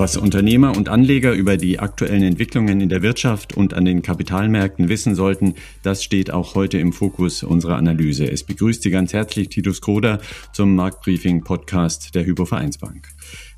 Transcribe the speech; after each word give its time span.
Was 0.00 0.16
Unternehmer 0.16 0.74
und 0.78 0.88
Anleger 0.88 1.34
über 1.34 1.58
die 1.58 1.78
aktuellen 1.78 2.22
Entwicklungen 2.22 2.80
in 2.80 2.88
der 2.88 3.02
Wirtschaft 3.02 3.54
und 3.54 3.74
an 3.74 3.84
den 3.84 4.00
Kapitalmärkten 4.00 4.88
wissen 4.88 5.14
sollten, 5.14 5.56
das 5.82 6.02
steht 6.02 6.30
auch 6.30 6.54
heute 6.54 6.78
im 6.78 6.94
Fokus 6.94 7.42
unserer 7.42 7.76
Analyse. 7.76 8.24
Es 8.24 8.42
begrüßt 8.42 8.82
Sie 8.82 8.88
ganz 8.88 9.12
herzlich 9.12 9.50
Titus 9.50 9.82
Kroder 9.82 10.18
zum 10.54 10.74
Marktbriefing-Podcast 10.74 12.14
der 12.14 12.24
Hypo 12.24 12.46
Vereinsbank. 12.46 13.08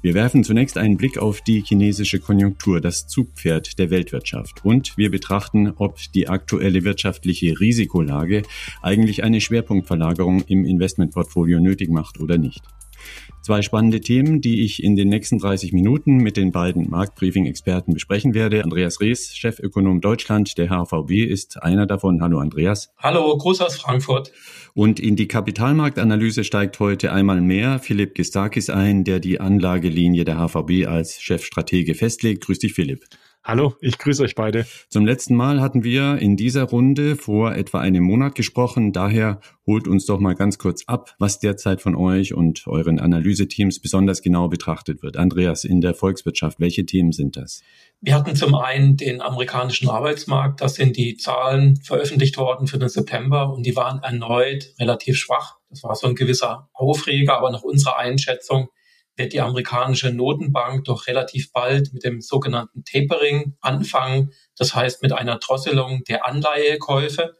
Wir 0.02 0.14
werfen 0.14 0.42
zunächst 0.42 0.78
einen 0.78 0.96
Blick 0.96 1.16
auf 1.16 1.42
die 1.42 1.60
chinesische 1.60 2.18
Konjunktur, 2.18 2.80
das 2.80 3.06
Zugpferd 3.06 3.78
der 3.78 3.90
Weltwirtschaft. 3.90 4.64
Und 4.64 4.98
wir 4.98 5.12
betrachten, 5.12 5.72
ob 5.76 6.00
die 6.12 6.28
aktuelle 6.28 6.82
wirtschaftliche 6.82 7.60
Risikolage 7.60 8.42
eigentlich 8.82 9.22
eine 9.22 9.40
Schwerpunktverlagerung 9.40 10.42
im 10.48 10.64
Investmentportfolio 10.64 11.60
nötig 11.60 11.88
macht 11.88 12.18
oder 12.18 12.36
nicht. 12.36 12.64
Zwei 13.42 13.60
spannende 13.62 14.00
Themen, 14.00 14.40
die 14.40 14.62
ich 14.62 14.84
in 14.84 14.94
den 14.94 15.08
nächsten 15.08 15.40
30 15.40 15.72
Minuten 15.72 16.18
mit 16.18 16.36
den 16.36 16.52
beiden 16.52 16.88
Marktbriefing-Experten 16.88 17.92
besprechen 17.92 18.34
werde. 18.34 18.62
Andreas 18.62 19.00
Rees, 19.00 19.34
Chefökonom 19.34 20.00
Deutschland 20.00 20.56
der 20.58 20.68
HVB, 20.68 21.24
ist 21.28 21.60
einer 21.60 21.86
davon. 21.86 22.22
Hallo 22.22 22.38
Andreas. 22.38 22.92
Hallo, 22.98 23.36
Gruß 23.36 23.60
aus 23.62 23.76
Frankfurt. 23.76 24.30
Und 24.74 25.00
in 25.00 25.16
die 25.16 25.26
Kapitalmarktanalyse 25.26 26.44
steigt 26.44 26.78
heute 26.78 27.12
einmal 27.12 27.40
mehr 27.40 27.80
Philipp 27.80 28.14
Gistakis 28.14 28.70
ein, 28.70 29.02
der 29.02 29.18
die 29.18 29.40
Anlagelinie 29.40 30.24
der 30.24 30.36
HVB 30.36 30.86
als 30.86 31.20
Chefstratege 31.20 31.96
festlegt. 31.96 32.44
Grüß 32.44 32.60
dich, 32.60 32.74
Philipp. 32.74 33.06
Hallo, 33.44 33.74
ich 33.80 33.98
grüße 33.98 34.22
euch 34.22 34.36
beide. 34.36 34.66
Zum 34.88 35.04
letzten 35.04 35.34
Mal 35.34 35.60
hatten 35.60 35.82
wir 35.82 36.18
in 36.18 36.36
dieser 36.36 36.62
Runde 36.62 37.16
vor 37.16 37.56
etwa 37.56 37.80
einem 37.80 38.04
Monat 38.04 38.36
gesprochen. 38.36 38.92
Daher 38.92 39.40
holt 39.66 39.88
uns 39.88 40.06
doch 40.06 40.20
mal 40.20 40.36
ganz 40.36 40.58
kurz 40.58 40.84
ab, 40.86 41.16
was 41.18 41.40
derzeit 41.40 41.80
von 41.80 41.96
euch 41.96 42.34
und 42.34 42.64
euren 42.68 43.00
Analyseteams 43.00 43.80
besonders 43.80 44.22
genau 44.22 44.46
betrachtet 44.46 45.02
wird. 45.02 45.16
Andreas, 45.16 45.64
in 45.64 45.80
der 45.80 45.94
Volkswirtschaft, 45.94 46.60
welche 46.60 46.86
Themen 46.86 47.10
sind 47.10 47.36
das? 47.36 47.62
Wir 48.00 48.14
hatten 48.14 48.36
zum 48.36 48.54
einen 48.54 48.96
den 48.96 49.20
amerikanischen 49.20 49.88
Arbeitsmarkt. 49.88 50.60
Das 50.60 50.76
sind 50.76 50.96
die 50.96 51.16
Zahlen 51.16 51.74
veröffentlicht 51.82 52.38
worden 52.38 52.68
für 52.68 52.78
den 52.78 52.88
September 52.88 53.52
und 53.52 53.66
die 53.66 53.74
waren 53.74 54.00
erneut 54.04 54.72
relativ 54.78 55.16
schwach. 55.16 55.56
Das 55.68 55.82
war 55.82 55.96
so 55.96 56.06
ein 56.06 56.14
gewisser 56.14 56.70
Aufreger, 56.74 57.38
aber 57.38 57.50
nach 57.50 57.62
unserer 57.62 57.98
Einschätzung 57.98 58.68
wird 59.16 59.32
die 59.32 59.40
amerikanische 59.40 60.12
Notenbank 60.12 60.84
doch 60.84 61.06
relativ 61.06 61.52
bald 61.52 61.92
mit 61.92 62.04
dem 62.04 62.20
sogenannten 62.20 62.84
Tapering 62.84 63.56
anfangen. 63.60 64.32
Das 64.56 64.74
heißt 64.74 65.02
mit 65.02 65.12
einer 65.12 65.38
Drosselung 65.38 66.02
der 66.08 66.26
Anleihekäufe. 66.26 67.34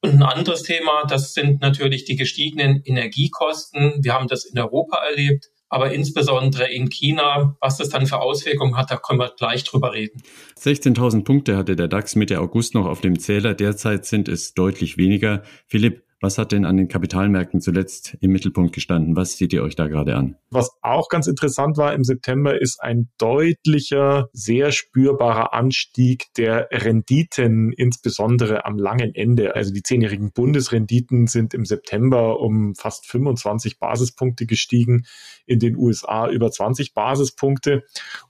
Und 0.00 0.14
ein 0.14 0.22
anderes 0.22 0.64
Thema, 0.64 1.04
das 1.08 1.32
sind 1.32 1.60
natürlich 1.60 2.04
die 2.04 2.16
gestiegenen 2.16 2.82
Energiekosten. 2.84 4.02
Wir 4.02 4.14
haben 4.14 4.26
das 4.26 4.44
in 4.44 4.58
Europa 4.58 4.96
erlebt, 4.96 5.50
aber 5.68 5.92
insbesondere 5.92 6.68
in 6.72 6.88
China. 6.90 7.56
Was 7.60 7.76
das 7.76 7.88
dann 7.88 8.06
für 8.06 8.20
Auswirkungen 8.20 8.76
hat, 8.76 8.90
da 8.90 8.96
können 8.96 9.20
wir 9.20 9.32
gleich 9.36 9.62
drüber 9.62 9.92
reden. 9.92 10.20
16.000 10.58 11.22
Punkte 11.22 11.56
hatte 11.56 11.76
der 11.76 11.86
DAX 11.86 12.16
Mitte 12.16 12.40
August 12.40 12.74
noch 12.74 12.86
auf 12.86 13.00
dem 13.00 13.20
Zähler. 13.20 13.54
Derzeit 13.54 14.04
sind 14.04 14.28
es 14.28 14.54
deutlich 14.54 14.96
weniger. 14.96 15.44
Philipp, 15.68 16.02
was 16.22 16.38
hat 16.38 16.52
denn 16.52 16.64
an 16.64 16.76
den 16.76 16.86
Kapitalmärkten 16.86 17.60
zuletzt 17.60 18.16
im 18.20 18.30
Mittelpunkt 18.30 18.72
gestanden? 18.72 19.16
Was 19.16 19.36
seht 19.36 19.52
ihr 19.52 19.64
euch 19.64 19.74
da 19.74 19.88
gerade 19.88 20.14
an? 20.14 20.36
Was 20.50 20.70
auch 20.80 21.08
ganz 21.08 21.26
interessant 21.26 21.76
war 21.76 21.92
im 21.94 22.04
September, 22.04 22.58
ist 22.60 22.80
ein 22.80 23.10
deutlicher, 23.18 24.28
sehr 24.32 24.70
spürbarer 24.70 25.52
Anstieg 25.52 26.32
der 26.36 26.68
Renditen, 26.70 27.72
insbesondere 27.72 28.64
am 28.64 28.78
langen 28.78 29.16
Ende. 29.16 29.56
Also 29.56 29.74
die 29.74 29.82
zehnjährigen 29.82 30.30
Bundesrenditen 30.30 31.26
sind 31.26 31.54
im 31.54 31.64
September 31.64 32.38
um 32.38 32.76
fast 32.76 33.06
25 33.06 33.80
Basispunkte 33.80 34.46
gestiegen, 34.46 35.06
in 35.44 35.58
den 35.58 35.76
USA 35.76 36.28
über 36.28 36.52
20 36.52 36.94
Basispunkte. 36.94 37.82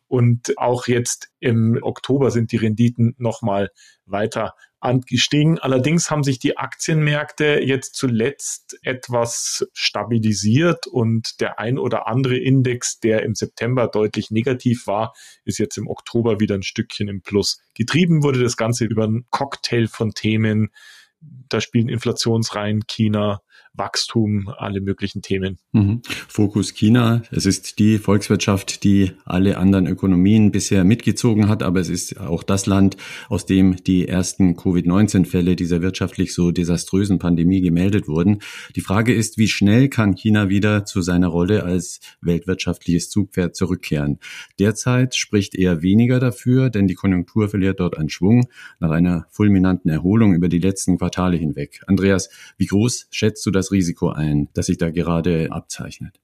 Und 0.09 0.57
auch 0.57 0.87
jetzt 0.87 1.31
im 1.41 1.79
Oktober 1.83 2.31
sind 2.31 2.53
die 2.53 2.57
Renditen 2.57 3.15
nochmal 3.19 3.71
weiter 4.07 4.55
angestiegen. 4.83 5.59
Allerdings 5.59 6.11
haben 6.11 6.25
sich 6.25 6.39
die 6.39 6.57
Aktienmärkte 6.59 7.61
jetzt 7.63 7.95
zuletzt 7.95 8.79
etwas 8.83 9.67
stabilisiert 9.73 10.87
und 10.87 11.41
der 11.41 11.59
ein 11.59 11.79
oder 11.79 12.09
andere 12.09 12.37
Index, 12.37 12.99
der 12.99 13.23
im 13.23 13.35
September 13.35 13.87
deutlich 13.87 14.31
negativ 14.31 14.87
war, 14.87 15.15
ist 15.45 15.59
jetzt 15.59 15.79
im 15.79 15.87
Oktober 15.87 16.41
wieder 16.41 16.57
ein 16.57 16.63
Stückchen 16.63 17.09
im 17.09 17.23
Plus. 17.23 17.61
Getrieben 17.75 18.23
wurde 18.23 18.43
das 18.43 18.57
Ganze 18.57 18.85
über 18.85 19.05
einen 19.05 19.27
Cocktail 19.31 19.87
von 19.87 20.13
Themen. 20.13 20.71
Da 21.21 21.61
spielen 21.61 21.89
Inflationsreihen, 21.89 22.87
China, 22.89 23.43
Wachstum, 23.75 24.49
alle 24.59 24.81
möglichen 24.83 25.23
Themen. 25.23 25.59
Mhm. 25.73 26.03
Fokus 26.29 26.75
China. 26.75 27.23
Es 27.31 27.47
ist 27.47 27.79
die 27.79 27.99
Volkswirtschaft, 27.99 28.85
die 28.85 29.13
alle 29.25 29.57
anderen 29.57 29.87
Ökonomien 29.87 30.53
bisher 30.53 30.85
mitgezogen 30.85 31.49
hat, 31.49 31.63
aber 31.63 31.81
es 31.81 31.89
ist 31.89 32.21
auch 32.21 32.43
das 32.43 32.67
Land, 32.67 32.99
aus 33.29 33.47
dem 33.47 33.77
die 33.85 34.07
ersten 34.09 34.57
Covid-19-Fälle 34.57 35.57
dieser 35.57 35.81
wirtschaftlich 35.81 36.35
so 36.35 36.51
desaströsen 36.51 37.19
Pandemie 37.19 37.63
gemeldet 37.63 38.09
wurden. 38.09 38.41
Die 38.77 38.83
Frage 38.83 39.15
ist, 39.15 39.39
wie 39.39 39.49
schnell 39.49 39.89
kann 39.89 40.15
China 40.15 40.51
wieder 40.51 40.85
zu 40.85 41.01
seiner 41.01 41.29
Rolle 41.29 41.63
als 41.63 42.01
weltwirtschaftliches 42.21 43.09
Zugpferd 43.09 43.57
zurückkehren? 43.57 44.19
Derzeit 44.59 45.15
spricht 45.15 45.55
eher 45.55 45.83
weniger 45.83 46.21
dafür, 46.21 46.69
denn 46.69 46.87
die 46.89 46.95
Konjunktur 46.95 47.49
verliert 47.49 47.81
dort 47.81 47.97
an 47.97 48.11
Schwung 48.11 48.49
nach 48.81 48.91
einer 48.91 49.27
fulminanten 49.31 49.91
Erholung 49.91 50.35
über 50.35 50.51
die 50.51 50.59
letzten 50.59 50.99
Quartale 50.99 51.39
hinweg. 51.39 51.81
Andreas, 51.87 52.29
wie 52.59 52.67
groß 52.67 53.07
schätzt 53.11 53.47
du 53.47 53.51
das 53.51 53.62
das 53.63 53.73
Risiko 53.73 54.09
ein, 54.09 54.49
das 54.55 54.67
sich 54.67 54.79
da 54.79 54.91
gerade 54.91 55.49
abzeichnet? 55.51 56.21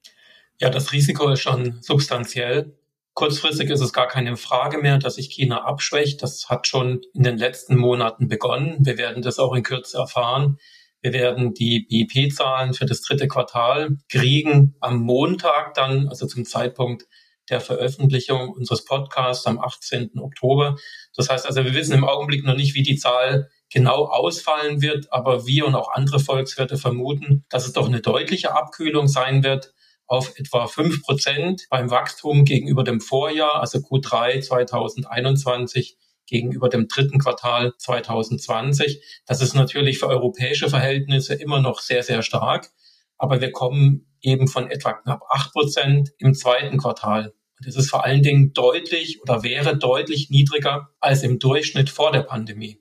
Ja, 0.59 0.69
das 0.69 0.91
Risiko 0.91 1.29
ist 1.29 1.39
schon 1.39 1.79
substanziell. 1.81 2.77
Kurzfristig 3.13 3.69
ist 3.69 3.81
es 3.81 3.93
gar 3.93 4.07
keine 4.07 4.35
Frage 4.35 4.77
mehr, 4.77 4.97
dass 4.97 5.15
sich 5.15 5.29
China 5.29 5.63
abschwächt. 5.63 6.21
Das 6.21 6.49
hat 6.49 6.67
schon 6.67 7.01
in 7.13 7.23
den 7.23 7.37
letzten 7.37 7.77
Monaten 7.77 8.27
begonnen. 8.27 8.77
Wir 8.81 8.97
werden 8.97 9.23
das 9.23 9.39
auch 9.39 9.53
in 9.53 9.63
Kürze 9.63 9.97
erfahren. 9.97 10.57
Wir 11.01 11.13
werden 11.13 11.53
die 11.53 11.85
BIP-Zahlen 11.89 12.73
für 12.73 12.85
das 12.85 13.01
dritte 13.01 13.29
Quartal 13.29 13.97
kriegen 14.09 14.75
am 14.81 14.99
Montag 14.99 15.73
dann, 15.73 16.09
also 16.09 16.27
zum 16.27 16.43
Zeitpunkt 16.43 17.05
der 17.49 17.61
Veröffentlichung 17.61 18.49
unseres 18.49 18.83
Podcasts 18.83 19.47
am 19.47 19.59
18. 19.59 20.19
Oktober. 20.19 20.75
Das 21.15 21.29
heißt 21.29 21.45
also, 21.45 21.63
wir 21.63 21.73
wissen 21.73 21.93
im 21.93 22.03
Augenblick 22.03 22.45
noch 22.45 22.55
nicht, 22.55 22.75
wie 22.75 22.83
die 22.83 22.97
Zahl 22.97 23.49
genau 23.69 24.05
ausfallen 24.05 24.81
wird, 24.81 25.11
aber 25.11 25.45
wir 25.45 25.65
und 25.65 25.75
auch 25.75 25.91
andere 25.93 26.19
Volkswirte 26.19 26.77
vermuten, 26.77 27.45
dass 27.49 27.65
es 27.65 27.73
doch 27.73 27.87
eine 27.87 28.01
deutliche 28.01 28.55
Abkühlung 28.55 29.07
sein 29.07 29.43
wird 29.43 29.73
auf 30.07 30.39
etwa 30.39 30.67
fünf 30.67 31.03
Prozent 31.03 31.67
beim 31.69 31.91
Wachstum 31.91 32.43
gegenüber 32.43 32.83
dem 32.83 32.99
Vorjahr, 32.99 33.61
also 33.61 33.77
Q3 33.77 34.41
2021 34.41 35.97
gegenüber 36.25 36.69
dem 36.69 36.87
dritten 36.87 37.19
Quartal 37.19 37.73
2020. 37.77 39.03
Das 39.27 39.41
ist 39.41 39.53
natürlich 39.53 39.99
für 39.99 40.07
europäische 40.07 40.69
Verhältnisse 40.69 41.35
immer 41.35 41.61
noch 41.61 41.79
sehr, 41.79 42.03
sehr 42.03 42.23
stark, 42.23 42.71
aber 43.17 43.39
wir 43.39 43.51
kommen 43.51 44.07
eben 44.21 44.47
von 44.47 44.69
etwa 44.69 44.93
knapp 44.93 45.21
acht 45.29 45.53
Prozent 45.53 46.11
im 46.17 46.33
zweiten 46.33 46.77
Quartal. 46.77 47.33
Und 47.59 47.67
das 47.67 47.75
ist 47.75 47.89
vor 47.89 48.03
allen 48.03 48.23
Dingen 48.23 48.53
deutlich 48.53 49.21
oder 49.21 49.43
wäre 49.43 49.77
deutlich 49.77 50.29
niedriger 50.29 50.89
als 50.99 51.23
im 51.23 51.39
Durchschnitt 51.39 51.89
vor 51.89 52.11
der 52.11 52.23
Pandemie. 52.23 52.79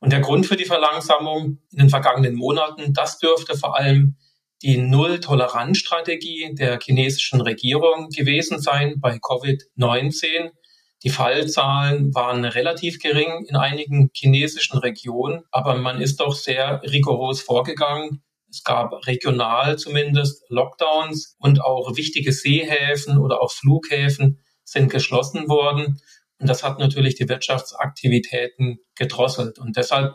Und 0.00 0.12
der 0.12 0.20
Grund 0.20 0.46
für 0.46 0.56
die 0.56 0.64
Verlangsamung 0.64 1.58
in 1.70 1.78
den 1.78 1.90
vergangenen 1.90 2.34
Monaten, 2.34 2.92
das 2.92 3.18
dürfte 3.18 3.56
vor 3.56 3.76
allem 3.76 4.16
die 4.62 4.78
Null-Toleranz-Strategie 4.78 6.54
der 6.54 6.78
chinesischen 6.80 7.40
Regierung 7.40 8.08
gewesen 8.08 8.60
sein 8.60 9.00
bei 9.00 9.16
Covid-19. 9.16 10.50
Die 11.02 11.10
Fallzahlen 11.10 12.14
waren 12.14 12.44
relativ 12.44 12.98
gering 12.98 13.46
in 13.48 13.56
einigen 13.56 14.10
chinesischen 14.14 14.78
Regionen, 14.78 15.44
aber 15.50 15.76
man 15.76 16.00
ist 16.00 16.20
doch 16.20 16.34
sehr 16.34 16.82
rigoros 16.82 17.42
vorgegangen. 17.42 18.22
Es 18.50 18.64
gab 18.64 19.06
regional 19.06 19.76
zumindest 19.78 20.42
Lockdowns 20.48 21.36
und 21.38 21.62
auch 21.62 21.94
wichtige 21.96 22.32
Seehäfen 22.32 23.18
oder 23.18 23.42
auch 23.42 23.52
Flughäfen 23.52 24.40
sind 24.64 24.90
geschlossen 24.90 25.48
worden. 25.48 26.00
Und 26.38 26.48
das 26.48 26.62
hat 26.62 26.78
natürlich 26.78 27.14
die 27.14 27.28
Wirtschaftsaktivitäten 27.28 28.78
gedrosselt. 28.94 29.58
Und 29.58 29.76
deshalb 29.76 30.14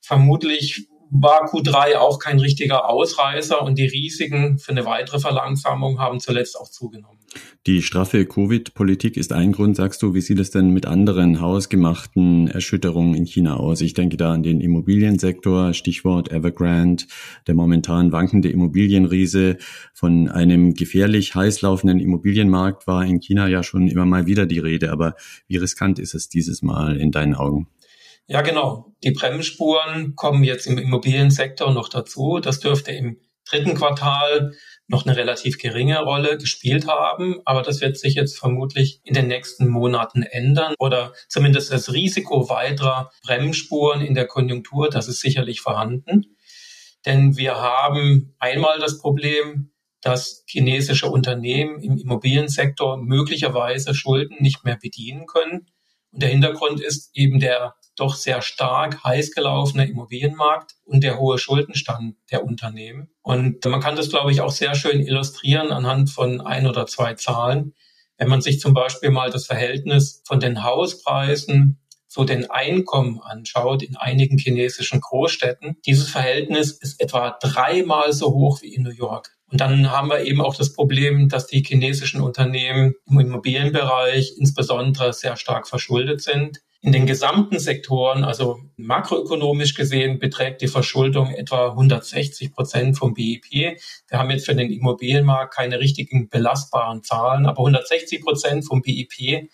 vermutlich 0.00 0.88
war 1.16 1.48
Q3 1.48 1.96
auch 1.96 2.18
kein 2.18 2.40
richtiger 2.40 2.88
Ausreißer 2.88 3.62
und 3.62 3.78
die 3.78 3.86
Risiken 3.86 4.58
für 4.58 4.72
eine 4.72 4.84
weitere 4.84 5.20
Verlangsamung 5.20 6.00
haben 6.00 6.18
zuletzt 6.18 6.58
auch 6.58 6.68
zugenommen. 6.68 7.20
Die 7.66 7.82
straffe 7.82 8.26
Covid-Politik 8.26 9.16
ist 9.16 9.32
ein 9.32 9.52
Grund, 9.52 9.76
sagst 9.76 10.02
du. 10.02 10.12
Wie 10.14 10.20
sieht 10.20 10.40
es 10.40 10.50
denn 10.50 10.70
mit 10.70 10.86
anderen 10.86 11.40
hausgemachten 11.40 12.48
Erschütterungen 12.48 13.14
in 13.14 13.26
China 13.26 13.56
aus? 13.56 13.80
Ich 13.80 13.94
denke 13.94 14.16
da 14.16 14.32
an 14.32 14.42
den 14.42 14.60
Immobiliensektor, 14.60 15.72
Stichwort 15.72 16.32
Evergrande, 16.32 17.04
der 17.46 17.54
momentan 17.54 18.10
wankende 18.10 18.50
Immobilienriese. 18.50 19.58
Von 19.94 20.28
einem 20.28 20.74
gefährlich 20.74 21.34
heiß 21.34 21.62
laufenden 21.62 22.00
Immobilienmarkt 22.00 22.88
war 22.88 23.04
in 23.04 23.20
China 23.20 23.46
ja 23.46 23.62
schon 23.62 23.86
immer 23.86 24.04
mal 24.04 24.26
wieder 24.26 24.46
die 24.46 24.58
Rede. 24.58 24.90
Aber 24.90 25.14
wie 25.46 25.56
riskant 25.56 26.00
ist 26.00 26.14
es 26.14 26.28
dieses 26.28 26.60
Mal 26.62 26.96
in 26.96 27.12
deinen 27.12 27.34
Augen? 27.34 27.68
Ja, 28.26 28.40
genau. 28.40 28.94
Die 29.02 29.10
Bremsspuren 29.10 30.14
kommen 30.16 30.44
jetzt 30.44 30.66
im 30.66 30.78
Immobiliensektor 30.78 31.72
noch 31.72 31.88
dazu. 31.88 32.38
Das 32.40 32.60
dürfte 32.60 32.90
im 32.92 33.20
dritten 33.48 33.74
Quartal 33.74 34.52
noch 34.86 35.04
eine 35.04 35.16
relativ 35.16 35.58
geringe 35.58 36.00
Rolle 36.02 36.38
gespielt 36.38 36.86
haben. 36.86 37.40
Aber 37.44 37.62
das 37.62 37.80
wird 37.80 37.98
sich 37.98 38.14
jetzt 38.14 38.38
vermutlich 38.38 39.00
in 39.04 39.14
den 39.14 39.28
nächsten 39.28 39.68
Monaten 39.68 40.22
ändern 40.22 40.74
oder 40.78 41.12
zumindest 41.28 41.70
das 41.70 41.92
Risiko 41.92 42.48
weiterer 42.48 43.10
Bremsspuren 43.22 44.00
in 44.00 44.14
der 44.14 44.26
Konjunktur, 44.26 44.88
das 44.88 45.08
ist 45.08 45.20
sicherlich 45.20 45.60
vorhanden. 45.60 46.36
Denn 47.06 47.36
wir 47.36 47.56
haben 47.56 48.34
einmal 48.38 48.78
das 48.78 48.98
Problem, 48.98 49.72
dass 50.00 50.44
chinesische 50.46 51.08
Unternehmen 51.08 51.80
im 51.80 51.98
Immobiliensektor 51.98 52.96
möglicherweise 52.96 53.94
Schulden 53.94 54.36
nicht 54.40 54.64
mehr 54.64 54.78
bedienen 54.80 55.26
können. 55.26 55.66
Und 56.10 56.22
der 56.22 56.30
Hintergrund 56.30 56.80
ist 56.80 57.10
eben 57.14 57.40
der 57.40 57.74
doch 57.96 58.14
sehr 58.14 58.42
stark 58.42 59.02
heiß 59.04 59.32
gelaufene 59.32 59.88
Immobilienmarkt 59.88 60.74
und 60.84 61.02
der 61.02 61.18
hohe 61.18 61.38
Schuldenstand 61.38 62.16
der 62.30 62.44
Unternehmen. 62.44 63.10
Und 63.22 63.64
man 63.64 63.80
kann 63.80 63.96
das, 63.96 64.10
glaube 64.10 64.32
ich, 64.32 64.40
auch 64.40 64.50
sehr 64.50 64.74
schön 64.74 65.00
illustrieren 65.00 65.72
anhand 65.72 66.10
von 66.10 66.40
ein 66.40 66.66
oder 66.66 66.86
zwei 66.86 67.14
Zahlen. 67.14 67.74
Wenn 68.16 68.28
man 68.28 68.40
sich 68.40 68.60
zum 68.60 68.74
Beispiel 68.74 69.10
mal 69.10 69.30
das 69.30 69.46
Verhältnis 69.46 70.22
von 70.24 70.40
den 70.40 70.62
Hauspreisen 70.62 71.80
zu 72.06 72.24
den 72.24 72.48
Einkommen 72.50 73.20
anschaut 73.20 73.82
in 73.82 73.96
einigen 73.96 74.38
chinesischen 74.38 75.00
Großstädten, 75.00 75.78
dieses 75.84 76.10
Verhältnis 76.10 76.72
ist 76.72 77.00
etwa 77.00 77.36
dreimal 77.40 78.12
so 78.12 78.32
hoch 78.32 78.62
wie 78.62 78.72
in 78.72 78.84
New 78.84 78.90
York. 78.90 79.36
Und 79.54 79.60
dann 79.60 79.92
haben 79.92 80.08
wir 80.08 80.24
eben 80.24 80.40
auch 80.40 80.56
das 80.56 80.72
Problem, 80.72 81.28
dass 81.28 81.46
die 81.46 81.62
chinesischen 81.62 82.20
Unternehmen 82.20 82.94
im 83.08 83.20
Immobilienbereich 83.20 84.32
insbesondere 84.36 85.12
sehr 85.12 85.36
stark 85.36 85.68
verschuldet 85.68 86.22
sind. 86.22 86.58
In 86.80 86.90
den 86.90 87.06
gesamten 87.06 87.60
Sektoren, 87.60 88.24
also 88.24 88.58
makroökonomisch 88.76 89.74
gesehen, 89.74 90.18
beträgt 90.18 90.60
die 90.60 90.66
Verschuldung 90.66 91.30
etwa 91.30 91.68
160 91.68 92.52
Prozent 92.52 92.98
vom 92.98 93.14
BIP. 93.14 93.44
Wir 93.52 94.18
haben 94.18 94.30
jetzt 94.32 94.46
für 94.46 94.56
den 94.56 94.72
Immobilienmarkt 94.72 95.54
keine 95.54 95.78
richtigen 95.78 96.28
belastbaren 96.28 97.04
Zahlen, 97.04 97.46
aber 97.46 97.60
160 97.60 98.24
Prozent 98.24 98.66
vom 98.66 98.82
BIP, 98.82 99.48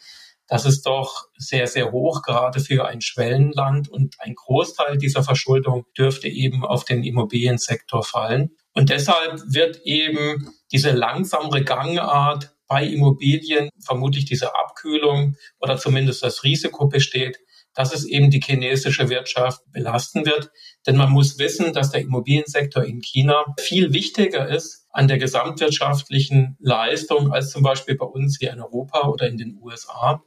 das 0.47 0.65
ist 0.65 0.87
doch 0.87 1.27
sehr, 1.37 1.67
sehr 1.67 1.93
hoch, 1.93 2.23
gerade 2.23 2.61
für 2.61 2.89
ein 2.89 3.03
Schwellenland. 3.03 3.91
Und 3.91 4.17
ein 4.19 4.35
Großteil 4.35 4.97
dieser 4.97 5.23
Verschuldung 5.23 5.85
dürfte 5.97 6.29
eben 6.29 6.65
auf 6.65 6.87
den 6.87 7.05
Immobiliensektor 7.05 8.03
fallen. 8.03 8.57
Und 8.73 8.91
deshalb 8.91 9.41
wird 9.47 9.81
eben 9.85 10.53
diese 10.73 10.93
langsamere 10.93 11.65
Gangart 11.65 12.55
bei 12.67 12.85
Immobilien 12.85 13.69
vermutlich 13.85 14.27
diese 14.27 14.55
Abkühlung 14.55 15.37
oder 15.59 15.77
zumindest 15.77 16.23
das 16.23 16.45
Risiko 16.45 16.87
besteht, 16.87 17.41
dass 17.75 17.93
es 17.93 18.05
eben 18.05 18.31
die 18.31 18.41
chinesische 18.41 19.09
Wirtschaft 19.09 19.61
belasten 19.73 20.27
wird. 20.27 20.51
Denn 20.87 20.97
man 20.97 21.11
muss 21.11 21.39
wissen, 21.39 21.73
dass 21.73 21.91
der 21.91 22.03
Immobiliensektor 22.03 22.85
in 22.85 23.01
China 23.01 23.45
viel 23.59 23.93
wichtiger 23.93 24.49
ist 24.49 24.87
an 24.91 25.09
der 25.09 25.19
gesamtwirtschaftlichen 25.19 26.57
Leistung 26.61 27.33
als 27.33 27.51
zum 27.51 27.63
Beispiel 27.63 27.97
bei 27.97 28.07
uns 28.07 28.39
hier 28.39 28.53
in 28.53 28.61
Europa 28.61 29.09
oder 29.09 29.29
in 29.29 29.37
den 29.37 29.57
USA. 29.61 30.23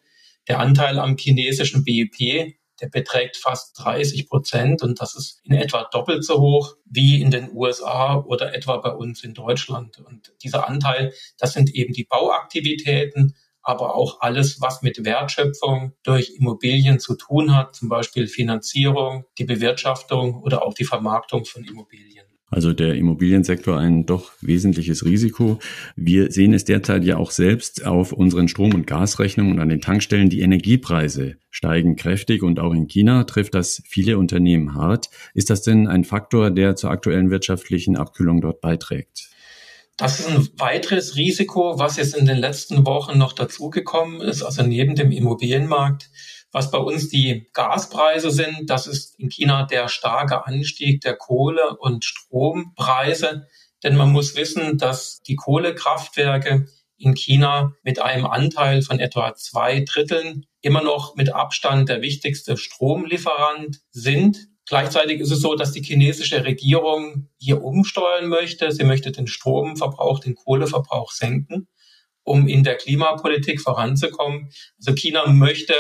Der 0.48 0.60
Anteil 0.60 1.00
am 1.00 1.18
chinesischen 1.18 1.84
BIP 1.84 2.56
der 2.82 2.88
beträgt 2.90 3.38
fast 3.38 3.80
30 3.80 4.28
Prozent 4.28 4.82
und 4.82 5.00
das 5.00 5.16
ist 5.16 5.42
in 5.44 5.54
etwa 5.54 5.84
doppelt 5.92 6.24
so 6.24 6.40
hoch 6.40 6.76
wie 6.86 7.22
in 7.22 7.32
den 7.32 7.52
USA 7.54 8.18
oder 8.18 8.54
etwa 8.54 8.78
bei 8.78 8.92
uns 8.92 9.24
in 9.24 9.34
Deutschland. 9.34 10.00
Und 10.00 10.34
dieser 10.44 10.68
Anteil, 10.68 11.14
das 11.38 11.54
sind 11.54 11.74
eben 11.74 11.94
die 11.94 12.06
Bauaktivitäten, 12.06 13.36
aber 13.62 13.96
auch 13.96 14.20
alles, 14.20 14.60
was 14.60 14.82
mit 14.82 15.06
Wertschöpfung 15.06 15.94
durch 16.04 16.36
Immobilien 16.38 17.00
zu 17.00 17.16
tun 17.16 17.56
hat, 17.56 17.76
zum 17.76 17.88
Beispiel 17.90 18.28
Finanzierung, 18.28 19.26
die 19.38 19.46
Bewirtschaftung 19.46 20.42
oder 20.42 20.66
auch 20.66 20.74
die 20.74 20.84
Vermarktung 20.84 21.46
von 21.46 21.64
Immobilien. 21.64 22.26
Also 22.54 22.72
der 22.72 22.94
Immobiliensektor 22.94 23.80
ein 23.80 24.06
doch 24.06 24.32
wesentliches 24.42 25.06
Risiko. 25.06 25.58
Wir 25.96 26.32
sehen 26.32 26.54
es 26.54 26.64
derzeit 26.64 27.04
ja 27.04 27.18
auch 27.18 27.32
selbst 27.32 27.84
auf 27.84 28.14
unseren 28.14 28.48
Strom- 28.48 28.76
und 28.76 28.86
Gasrechnungen 28.86 29.54
und 29.54 29.60
an 29.60 29.70
den 29.70 29.82
Tankstellen. 29.82 30.30
Die 30.30 30.42
Energiepreise 30.42 31.38
steigen 31.50 31.96
kräftig 31.96 32.44
und 32.44 32.60
auch 32.60 32.74
in 32.74 32.88
China 32.88 33.24
trifft 33.24 33.56
das 33.56 33.82
viele 33.88 34.20
Unternehmen 34.20 34.76
hart. 34.76 35.10
Ist 35.34 35.50
das 35.50 35.64
denn 35.64 35.88
ein 35.88 36.04
Faktor, 36.04 36.52
der 36.52 36.76
zur 36.76 36.92
aktuellen 36.92 37.32
wirtschaftlichen 37.32 37.98
Abkühlung 37.98 38.40
dort 38.40 38.62
beiträgt? 38.62 39.30
Das 39.98 40.20
ist 40.20 40.30
ein 40.30 40.48
weiteres 40.58 41.16
Risiko, 41.16 41.80
was 41.80 41.98
jetzt 41.98 42.16
in 42.16 42.28
den 42.28 42.38
letzten 42.38 42.86
Wochen 42.86 43.18
noch 43.18 43.34
dazugekommen 43.34 44.22
ist, 44.22 44.44
also 44.44 44.62
neben 44.62 44.94
dem 44.94 45.12
Immobilienmarkt 45.12 46.12
was 46.54 46.70
bei 46.70 46.78
uns 46.78 47.10
die 47.10 47.50
Gaspreise 47.52 48.30
sind, 48.30 48.70
das 48.70 48.86
ist 48.88 49.20
in 49.20 49.30
China 49.30 49.66
der 49.66 49.90
starke 49.90 50.46
Anstieg 50.46 51.02
der 51.02 51.18
Kohle- 51.18 51.78
und 51.78 52.06
Strompreise. 52.06 53.48
Denn 53.82 53.98
man 53.98 54.12
muss 54.12 54.36
wissen, 54.36 54.78
dass 54.78 55.22
die 55.24 55.36
Kohlekraftwerke 55.36 56.68
in 56.98 57.16
China 57.16 57.74
mit 57.82 58.00
einem 58.00 58.28
Anteil 58.28 58.84
von 58.84 59.00
etwa 59.00 59.34
zwei 59.34 59.82
Dritteln 59.82 60.46
immer 60.62 60.84
noch 60.84 61.16
mit 61.16 61.34
Abstand 61.34 61.90
der 61.90 62.02
wichtigste 62.02 62.56
Stromlieferant 62.56 63.82
sind. 63.90 64.48
Gleichzeitig 64.68 65.20
ist 65.20 65.32
es 65.32 65.42
so, 65.42 65.56
dass 65.56 65.72
die 65.72 65.84
chinesische 65.84 66.46
Regierung 66.46 67.30
hier 67.38 67.64
umsteuern 67.64 68.28
möchte. 68.28 68.72
Sie 68.72 68.86
möchte 68.86 69.12
den 69.12 69.28
Stromverbrauch, 69.28 70.20
den 70.20 70.36
Kohleverbrauch 70.36 71.12
senken, 71.12 71.68
um 72.24 72.48
in 72.48 72.64
der 72.64 72.76
Klimapolitik 72.76 73.60
voranzukommen. 73.60 74.52
Also 74.78 74.94
China 74.94 75.28
möchte 75.28 75.74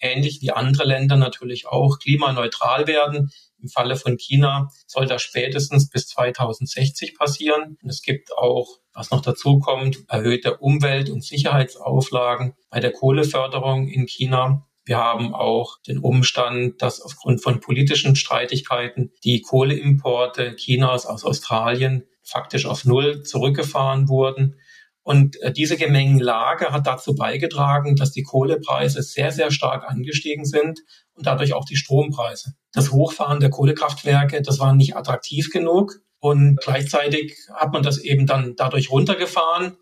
ähnlich 0.00 0.40
wie 0.40 0.50
andere 0.50 0.84
Länder 0.84 1.16
natürlich 1.16 1.66
auch 1.66 1.98
klimaneutral 1.98 2.86
werden. 2.86 3.30
Im 3.62 3.68
Falle 3.68 3.96
von 3.96 4.16
China 4.16 4.70
soll 4.86 5.06
das 5.06 5.22
spätestens 5.22 5.90
bis 5.90 6.08
2060 6.08 7.16
passieren. 7.16 7.76
Und 7.82 7.90
es 7.90 8.02
gibt 8.02 8.36
auch, 8.36 8.78
was 8.94 9.10
noch 9.10 9.20
dazu 9.20 9.58
kommt, 9.58 9.98
erhöhte 10.08 10.56
Umwelt- 10.58 11.10
und 11.10 11.24
Sicherheitsauflagen 11.24 12.54
bei 12.70 12.80
der 12.80 12.92
Kohleförderung 12.92 13.88
in 13.88 14.06
China. 14.06 14.66
Wir 14.84 14.98
haben 14.98 15.34
auch 15.34 15.78
den 15.86 15.98
Umstand, 15.98 16.80
dass 16.82 17.00
aufgrund 17.00 17.42
von 17.42 17.60
politischen 17.60 18.16
Streitigkeiten 18.16 19.12
die 19.22 19.42
Kohleimporte 19.42 20.56
Chinas 20.56 21.06
aus 21.06 21.24
Australien 21.24 22.06
faktisch 22.22 22.66
auf 22.66 22.84
Null 22.84 23.22
zurückgefahren 23.22 24.08
wurden. 24.08 24.56
Und 25.02 25.40
äh, 25.42 25.52
diese 25.52 25.76
Gemengenlage 25.76 26.72
hat 26.72 26.86
dazu 26.86 27.14
beigetragen, 27.14 27.96
dass 27.96 28.12
die 28.12 28.22
Kohlepreise 28.22 29.02
sehr, 29.02 29.32
sehr 29.32 29.50
stark 29.50 29.88
angestiegen 29.88 30.44
sind 30.44 30.80
und 31.14 31.26
dadurch 31.26 31.54
auch 31.54 31.64
die 31.64 31.76
Strompreise. 31.76 32.54
Das 32.72 32.92
Hochfahren 32.92 33.40
der 33.40 33.50
Kohlekraftwerke, 33.50 34.42
das 34.42 34.58
war 34.58 34.74
nicht 34.74 34.96
attraktiv 34.96 35.50
genug. 35.50 36.00
Und 36.18 36.58
gleichzeitig 36.60 37.36
hat 37.54 37.72
man 37.72 37.82
das 37.82 37.98
eben 37.98 38.26
dann 38.26 38.54
dadurch 38.56 38.90
runtergefahren. 38.90 39.78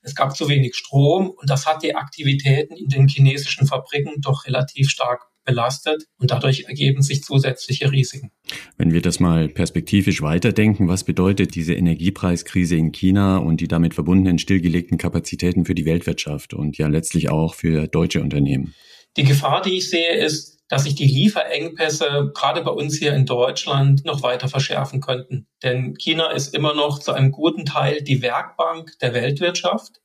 Es 0.00 0.14
gab 0.14 0.34
zu 0.34 0.48
wenig 0.48 0.74
Strom 0.74 1.30
und 1.30 1.50
das 1.50 1.66
hat 1.66 1.82
die 1.82 1.94
Aktivitäten 1.94 2.76
in 2.76 2.88
den 2.88 3.08
chinesischen 3.08 3.66
Fabriken 3.66 4.20
doch 4.22 4.46
relativ 4.46 4.88
stark 4.88 5.26
belastet 5.46 6.04
und 6.18 6.30
dadurch 6.30 6.64
ergeben 6.68 7.00
sich 7.00 7.22
zusätzliche 7.22 7.90
Risiken. 7.90 8.30
Wenn 8.76 8.92
wir 8.92 9.00
das 9.00 9.20
mal 9.20 9.48
perspektivisch 9.48 10.20
weiterdenken, 10.20 10.88
was 10.88 11.04
bedeutet 11.04 11.54
diese 11.54 11.72
Energiepreiskrise 11.72 12.76
in 12.76 12.92
China 12.92 13.38
und 13.38 13.62
die 13.62 13.68
damit 13.68 13.94
verbundenen 13.94 14.38
stillgelegten 14.38 14.98
Kapazitäten 14.98 15.64
für 15.64 15.74
die 15.74 15.86
Weltwirtschaft 15.86 16.52
und 16.52 16.76
ja 16.76 16.88
letztlich 16.88 17.30
auch 17.30 17.54
für 17.54 17.86
deutsche 17.86 18.20
Unternehmen? 18.20 18.74
Die 19.16 19.24
Gefahr, 19.24 19.62
die 19.62 19.78
ich 19.78 19.88
sehe, 19.88 20.16
ist, 20.16 20.56
dass 20.68 20.84
sich 20.84 20.96
die 20.96 21.06
Lieferengpässe 21.06 22.32
gerade 22.34 22.62
bei 22.62 22.72
uns 22.72 22.98
hier 22.98 23.14
in 23.14 23.24
Deutschland 23.24 24.04
noch 24.04 24.22
weiter 24.22 24.48
verschärfen 24.48 25.00
könnten. 25.00 25.46
Denn 25.62 25.94
China 25.96 26.32
ist 26.32 26.54
immer 26.54 26.74
noch 26.74 26.98
zu 26.98 27.12
einem 27.12 27.30
guten 27.30 27.64
Teil 27.64 28.02
die 28.02 28.20
Werkbank 28.20 28.98
der 29.00 29.14
Weltwirtschaft. 29.14 30.00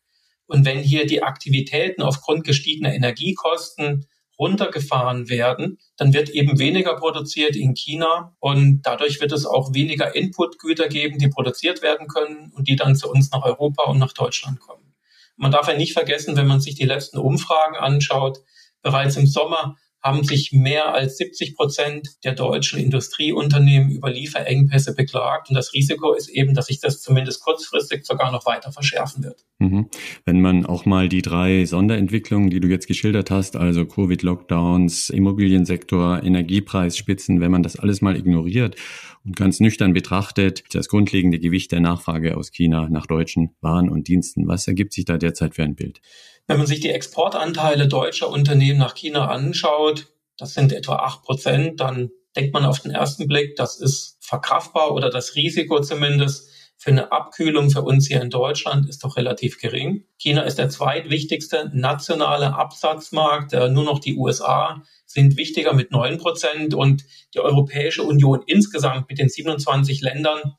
Und 0.46 0.66
wenn 0.66 0.80
hier 0.80 1.08
die 1.08 1.24
Aktivitäten 1.24 2.02
aufgrund 2.04 2.44
gestiegener 2.44 2.94
Energiekosten 2.94 4.06
runtergefahren 4.42 5.30
werden, 5.30 5.78
dann 5.98 6.14
wird 6.14 6.30
eben 6.30 6.58
weniger 6.58 6.96
produziert 6.96 7.56
in 7.56 7.76
China 7.76 8.36
und 8.40 8.82
dadurch 8.82 9.22
wird 9.22 9.32
es 9.32 9.46
auch 9.46 9.76
weniger 9.76 10.16
Inputgüter 10.16 10.88
geben, 10.88 11.20
die 11.20 11.28
produziert 11.28 11.84
werden 11.84 12.08
können 12.08 12.52
und 12.56 12.68
die 12.68 12.76
dann 12.76 12.96
zu 12.96 13.10
uns 13.10 13.32
nach 13.32 13.44
Europa 13.44 13.84
und 13.84 14.00
nach 14.00 14.14
Deutschland 14.14 14.60
kommen. 14.60 14.96
Man 15.38 15.52
darf 15.52 15.68
ja 15.68 15.78
nicht 15.78 15.94
vergessen, 15.94 16.36
wenn 16.36 16.48
man 16.48 16.60
sich 16.60 16.74
die 16.74 16.86
letzten 16.86 17.20
Umfragen 17.20 17.76
anschaut, 17.76 18.40
bereits 18.82 19.16
im 19.16 19.28
Sommer 19.28 19.78
haben 20.04 20.24
sich 20.24 20.52
mehr 20.52 20.94
als 20.94 21.18
70 21.18 21.56
Prozent 21.56 22.10
der 22.24 22.34
deutschen 22.34 22.80
Industrieunternehmen 22.80 23.92
über 23.92 24.10
Lieferengpässe 24.10 24.96
beklagt. 24.96 25.50
Und 25.50 25.56
das 25.56 25.74
Risiko 25.74 26.14
ist 26.14 26.30
eben, 26.30 26.56
dass 26.56 26.68
sich 26.68 26.80
das 26.80 27.02
zumindest 27.02 27.42
kurzfristig 27.44 28.06
sogar 28.06 28.32
noch 28.32 28.46
weiter 28.46 28.72
verschärfen 28.72 29.24
wird. 29.24 29.46
Mhm. 29.60 29.90
Wenn 30.26 30.42
man 30.42 30.66
auch 30.66 30.86
mal 30.86 31.08
die 31.08 31.22
drei 31.22 31.66
Sonderentwicklungen, 31.66 32.50
die 32.50 32.60
du 32.60 32.68
jetzt 32.68 32.88
geschildert 32.88 33.30
hast, 33.30 33.56
also 33.56 33.86
Covid-Lockdowns, 33.86 35.12
Immobiliensektor, 35.12 36.24
Energiepreisspitzen, 36.24 37.40
wenn 37.40 37.52
man 37.52 37.62
das 37.62 37.76
alles 37.76 38.02
mal 38.02 38.18
ignoriert 38.18 38.76
und 39.24 39.36
ganz 39.36 39.60
nüchtern 39.60 39.94
betrachtet, 39.94 40.64
das 40.74 40.88
grundlegende 40.88 41.38
Gewicht 41.38 41.72
der 41.72 41.80
Nachfrage 41.80 42.38
aus 42.38 42.52
China 42.52 42.90
nach 42.90 43.06
deutschen 43.06 43.52
Waren 43.62 43.88
und 43.88 44.08
Diensten, 44.08 44.48
was 44.48 44.68
ergibt 44.68 44.94
sich 44.94 45.06
da 45.06 45.18
derzeit 45.18 45.54
für 45.54 45.64
ein 45.64 45.76
Bild? 45.76 46.02
Wenn 46.48 46.58
man 46.58 46.68
sich 46.68 46.80
die 46.80 46.92
Exportanteile 46.92 47.88
deutscher 47.88 48.30
Unternehmen 48.30 48.80
nach 48.80 48.96
China 48.96 49.28
anschaut, 49.28 50.08
das 50.38 50.54
sind 50.54 50.74
etwa 50.74 50.98
acht 50.98 51.24
Prozent, 51.24 51.80
dann 51.80 52.10
denkt 52.36 52.54
man 52.54 52.66
auf 52.66 52.80
den 52.80 52.92
ersten 52.92 53.28
Blick, 53.28 53.56
das 53.56 53.80
ist 53.80 54.18
verkraftbar 54.22 54.92
oder 54.94 55.10
das 55.10 55.36
Risiko 55.36 55.82
zumindest 55.82 56.50
für 56.82 56.90
eine 56.90 57.12
Abkühlung 57.12 57.70
für 57.70 57.84
uns 57.84 58.08
hier 58.08 58.24
in 58.24 58.32
Deutschland 58.32 58.90
ist 58.90 59.04
doch 59.04 59.16
relativ 59.16 59.60
gering. 59.60 60.06
China 60.18 60.42
ist 60.42 60.58
der 60.58 60.70
zweitwichtigste 60.70 61.70
nationale 61.76 62.56
Absatzmarkt. 62.56 63.52
Nur 63.52 63.84
noch 63.84 64.00
die 64.00 64.16
USA 64.18 64.82
sind 65.06 65.38
wichtiger 65.38 65.74
mit 65.74 65.92
neun 65.92 66.18
Prozent 66.18 66.74
und 66.74 67.04
die 67.36 67.40
Europäische 67.40 68.02
Union 68.02 68.42
insgesamt 68.48 69.10
mit 69.10 69.20
den 69.20 69.30
27 69.30 70.02
Ländern, 70.02 70.56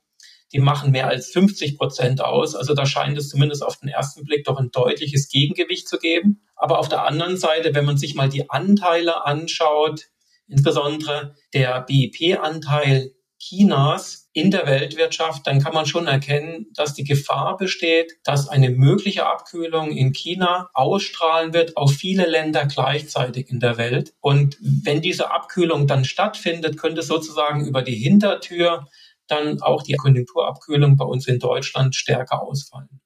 die 0.53 0.59
machen 0.59 0.91
mehr 0.91 1.07
als 1.07 1.31
50 1.31 1.77
Prozent 1.77 2.21
aus. 2.21 2.55
Also 2.55 2.73
da 2.73 2.85
scheint 2.85 3.17
es 3.17 3.29
zumindest 3.29 3.63
auf 3.63 3.79
den 3.79 3.89
ersten 3.89 4.23
Blick 4.23 4.45
doch 4.45 4.59
ein 4.59 4.71
deutliches 4.71 5.27
Gegengewicht 5.27 5.87
zu 5.87 5.97
geben. 5.97 6.41
Aber 6.55 6.79
auf 6.79 6.87
der 6.87 7.05
anderen 7.05 7.37
Seite, 7.37 7.73
wenn 7.73 7.85
man 7.85 7.97
sich 7.97 8.15
mal 8.15 8.29
die 8.29 8.49
Anteile 8.49 9.25
anschaut, 9.25 10.05
insbesondere 10.47 11.35
der 11.53 11.81
BIP-Anteil 11.81 13.11
Chinas 13.39 14.29
in 14.31 14.51
der 14.51 14.65
Weltwirtschaft, 14.65 15.45
dann 15.45 15.61
kann 15.61 15.73
man 15.73 15.85
schon 15.85 16.07
erkennen, 16.07 16.67
dass 16.75 16.93
die 16.93 17.03
Gefahr 17.03 17.57
besteht, 17.57 18.13
dass 18.23 18.47
eine 18.47 18.69
mögliche 18.69 19.25
Abkühlung 19.25 19.91
in 19.91 20.13
China 20.13 20.69
ausstrahlen 20.73 21.53
wird 21.53 21.75
auf 21.75 21.91
viele 21.91 22.25
Länder 22.25 22.65
gleichzeitig 22.65 23.49
in 23.49 23.59
der 23.59 23.77
Welt. 23.77 24.13
Und 24.21 24.57
wenn 24.61 25.01
diese 25.01 25.31
Abkühlung 25.31 25.87
dann 25.87 26.05
stattfindet, 26.05 26.77
könnte 26.77 27.01
sozusagen 27.01 27.65
über 27.65 27.81
die 27.81 27.95
Hintertür 27.95 28.87
dann 29.33 29.61
auch 29.61 29.83
die 29.83 29.93
Konjunkturabkühlung 29.93 30.95
bei 30.97 31.05
uns 31.05 31.27
in 31.27 31.39
Deutschland 31.39 31.95
stärker 31.95 32.41
ausfallen. 32.41 33.01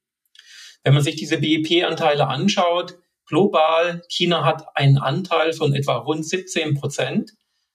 Wenn 0.83 0.93
man 0.93 1.03
sich 1.03 1.15
diese 1.15 1.37
BIP-Anteile 1.37 2.27
anschaut, 2.27 2.97
global, 3.25 4.03
China 4.09 4.45
hat 4.45 4.65
einen 4.75 4.97
Anteil 4.97 5.53
von 5.53 5.73
etwa 5.73 5.97
rund 5.97 6.25
17 6.25 6.75
Prozent. 6.75 7.31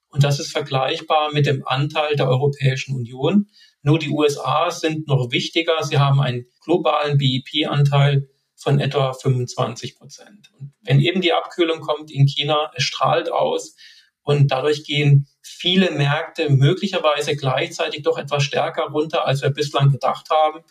Und 0.09 0.23
das 0.23 0.39
ist 0.39 0.51
vergleichbar 0.51 1.33
mit 1.33 1.45
dem 1.45 1.65
Anteil 1.65 2.15
der 2.15 2.27
Europäischen 2.27 2.95
Union. 2.95 3.47
Nur 3.81 3.99
die 3.99 4.09
USA 4.09 4.71
sind 4.71 5.07
noch 5.07 5.31
wichtiger. 5.31 5.83
Sie 5.83 5.97
haben 5.97 6.21
einen 6.21 6.45
globalen 6.63 7.17
BIP-Anteil 7.17 8.29
von 8.55 8.79
etwa 8.79 9.13
25 9.13 9.97
Prozent. 9.97 10.51
Und 10.57 10.73
wenn 10.81 10.99
eben 10.99 11.21
die 11.21 11.33
Abkühlung 11.33 11.81
kommt 11.81 12.11
in 12.11 12.27
China, 12.27 12.71
es 12.75 12.83
strahlt 12.83 13.31
aus 13.31 13.75
und 14.21 14.51
dadurch 14.51 14.85
gehen 14.85 15.27
viele 15.43 15.91
Märkte 15.91 16.49
möglicherweise 16.49 17.35
gleichzeitig 17.35 18.01
doch 18.03 18.17
etwas 18.17 18.43
stärker 18.43 18.83
runter, 18.83 19.27
als 19.27 19.41
wir 19.41 19.49
bislang 19.49 19.91
gedacht 19.91 20.29
haben. 20.29 20.61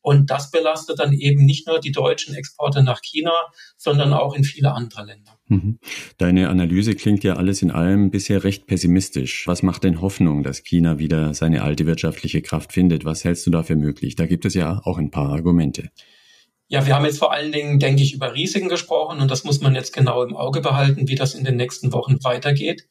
Und 0.00 0.30
das 0.30 0.50
belastet 0.50 1.00
dann 1.00 1.12
eben 1.12 1.44
nicht 1.44 1.66
nur 1.66 1.80
die 1.80 1.90
deutschen 1.90 2.34
Exporte 2.34 2.82
nach 2.82 3.02
China, 3.02 3.32
sondern 3.76 4.12
auch 4.12 4.34
in 4.34 4.44
viele 4.44 4.72
andere 4.72 5.04
Länder. 5.04 5.38
Mhm. 5.48 5.80
Deine 6.18 6.48
Analyse 6.48 6.94
klingt 6.94 7.24
ja 7.24 7.34
alles 7.34 7.62
in 7.62 7.70
allem 7.70 8.10
bisher 8.10 8.44
recht 8.44 8.66
pessimistisch. 8.66 9.46
Was 9.46 9.62
macht 9.62 9.84
denn 9.84 10.00
Hoffnung, 10.00 10.44
dass 10.44 10.62
China 10.62 10.98
wieder 10.98 11.34
seine 11.34 11.62
alte 11.62 11.84
wirtschaftliche 11.84 12.42
Kraft 12.42 12.72
findet? 12.72 13.04
Was 13.04 13.24
hältst 13.24 13.46
du 13.46 13.50
da 13.50 13.62
für 13.62 13.76
möglich? 13.76 14.14
Da 14.14 14.26
gibt 14.26 14.44
es 14.44 14.54
ja 14.54 14.80
auch 14.84 14.98
ein 14.98 15.10
paar 15.10 15.30
Argumente. 15.30 15.90
Ja, 16.68 16.86
wir 16.86 16.94
haben 16.94 17.06
jetzt 17.06 17.18
vor 17.18 17.32
allen 17.32 17.50
Dingen, 17.50 17.78
denke 17.78 18.02
ich, 18.02 18.14
über 18.14 18.34
Risiken 18.34 18.68
gesprochen 18.68 19.20
und 19.20 19.30
das 19.30 19.42
muss 19.44 19.60
man 19.60 19.74
jetzt 19.74 19.94
genau 19.94 20.22
im 20.22 20.36
Auge 20.36 20.60
behalten, 20.60 21.08
wie 21.08 21.14
das 21.14 21.34
in 21.34 21.44
den 21.44 21.56
nächsten 21.56 21.92
Wochen 21.92 22.22
weitergeht. 22.22 22.86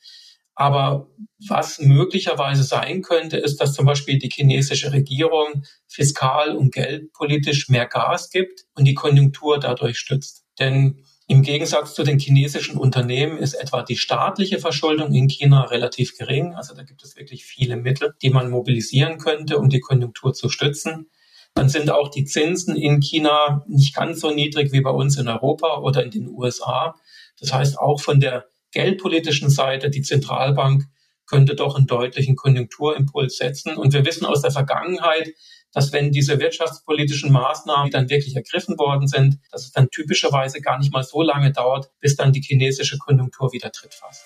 Aber 0.60 1.12
was 1.48 1.78
möglicherweise 1.78 2.64
sein 2.64 3.04
könnte, 3.04 3.38
ist, 3.38 3.62
dass 3.62 3.74
zum 3.74 3.86
Beispiel 3.86 4.18
die 4.18 4.32
chinesische 4.34 4.92
Regierung 4.92 5.64
fiskal 5.86 6.56
und 6.56 6.74
geldpolitisch 6.74 7.70
mehr 7.70 7.86
Gas 7.86 8.32
gibt 8.32 8.66
und 8.74 8.86
die 8.86 8.96
Konjunktur 8.96 9.60
dadurch 9.60 10.00
stützt. 10.00 10.46
Denn 10.58 11.04
im 11.28 11.44
Gegensatz 11.44 11.94
zu 11.94 12.02
den 12.02 12.18
chinesischen 12.18 12.76
Unternehmen 12.76 13.38
ist 13.38 13.54
etwa 13.54 13.84
die 13.84 13.98
staatliche 13.98 14.58
Verschuldung 14.58 15.14
in 15.14 15.28
China 15.28 15.66
relativ 15.66 16.18
gering. 16.18 16.56
Also 16.56 16.74
da 16.74 16.82
gibt 16.82 17.04
es 17.04 17.16
wirklich 17.18 17.46
viele 17.46 17.76
Mittel, 17.76 18.16
die 18.24 18.32
man 18.32 18.50
mobilisieren 18.50 19.20
könnte, 19.20 19.60
um 19.60 19.70
die 19.70 19.80
Konjunktur 19.80 20.34
zu 20.34 20.50
stützen. 20.50 21.12
Dann 21.54 21.70
sind 21.70 21.92
auch 21.92 22.10
die 22.10 22.26
Zinsen 22.26 22.76
in 22.76 23.00
China 23.00 23.64
nicht 23.68 23.96
ganz 23.96 24.22
so 24.22 24.32
niedrig 24.32 24.72
wie 24.72 24.82
bei 24.82 24.90
uns 24.90 25.20
in 25.20 25.28
Europa 25.28 25.82
oder 25.82 26.04
in 26.04 26.10
den 26.10 26.28
USA. 26.30 26.96
Das 27.40 27.54
heißt, 27.54 27.78
auch 27.78 28.02
von 28.02 28.20
der 28.20 28.48
geldpolitischen 28.72 29.50
Seite, 29.50 29.90
die 29.90 30.02
Zentralbank 30.02 30.86
könnte 31.26 31.56
doch 31.56 31.76
einen 31.76 31.88
deutlichen 31.88 32.36
Konjunkturimpuls 32.36 33.38
setzen. 33.38 33.76
Und 33.76 33.94
wir 33.94 34.06
wissen 34.06 34.26
aus 34.26 34.42
der 34.42 34.52
Vergangenheit, 34.52 35.34
dass 35.74 35.92
wenn 35.92 36.12
diese 36.12 36.40
wirtschaftspolitischen 36.40 37.32
Maßnahmen 37.32 37.92
dann 37.92 38.10
wirklich 38.10 38.36
ergriffen 38.36 38.78
worden 38.80 39.08
sind, 39.08 39.40
dass 39.52 39.66
es 39.66 39.72
dann 39.72 39.90
typischerweise 39.90 40.62
gar 40.62 40.80
nicht 40.80 40.94
mal 40.94 41.04
so 41.04 41.22
lange 41.22 41.52
dauert, 41.52 41.92
bis 42.00 42.16
dann 42.16 42.32
die 42.32 42.42
chinesische 42.42 42.98
Konjunktur 42.98 43.52
wieder 43.52 43.72
tritt 43.72 43.94
fast. 43.94 44.24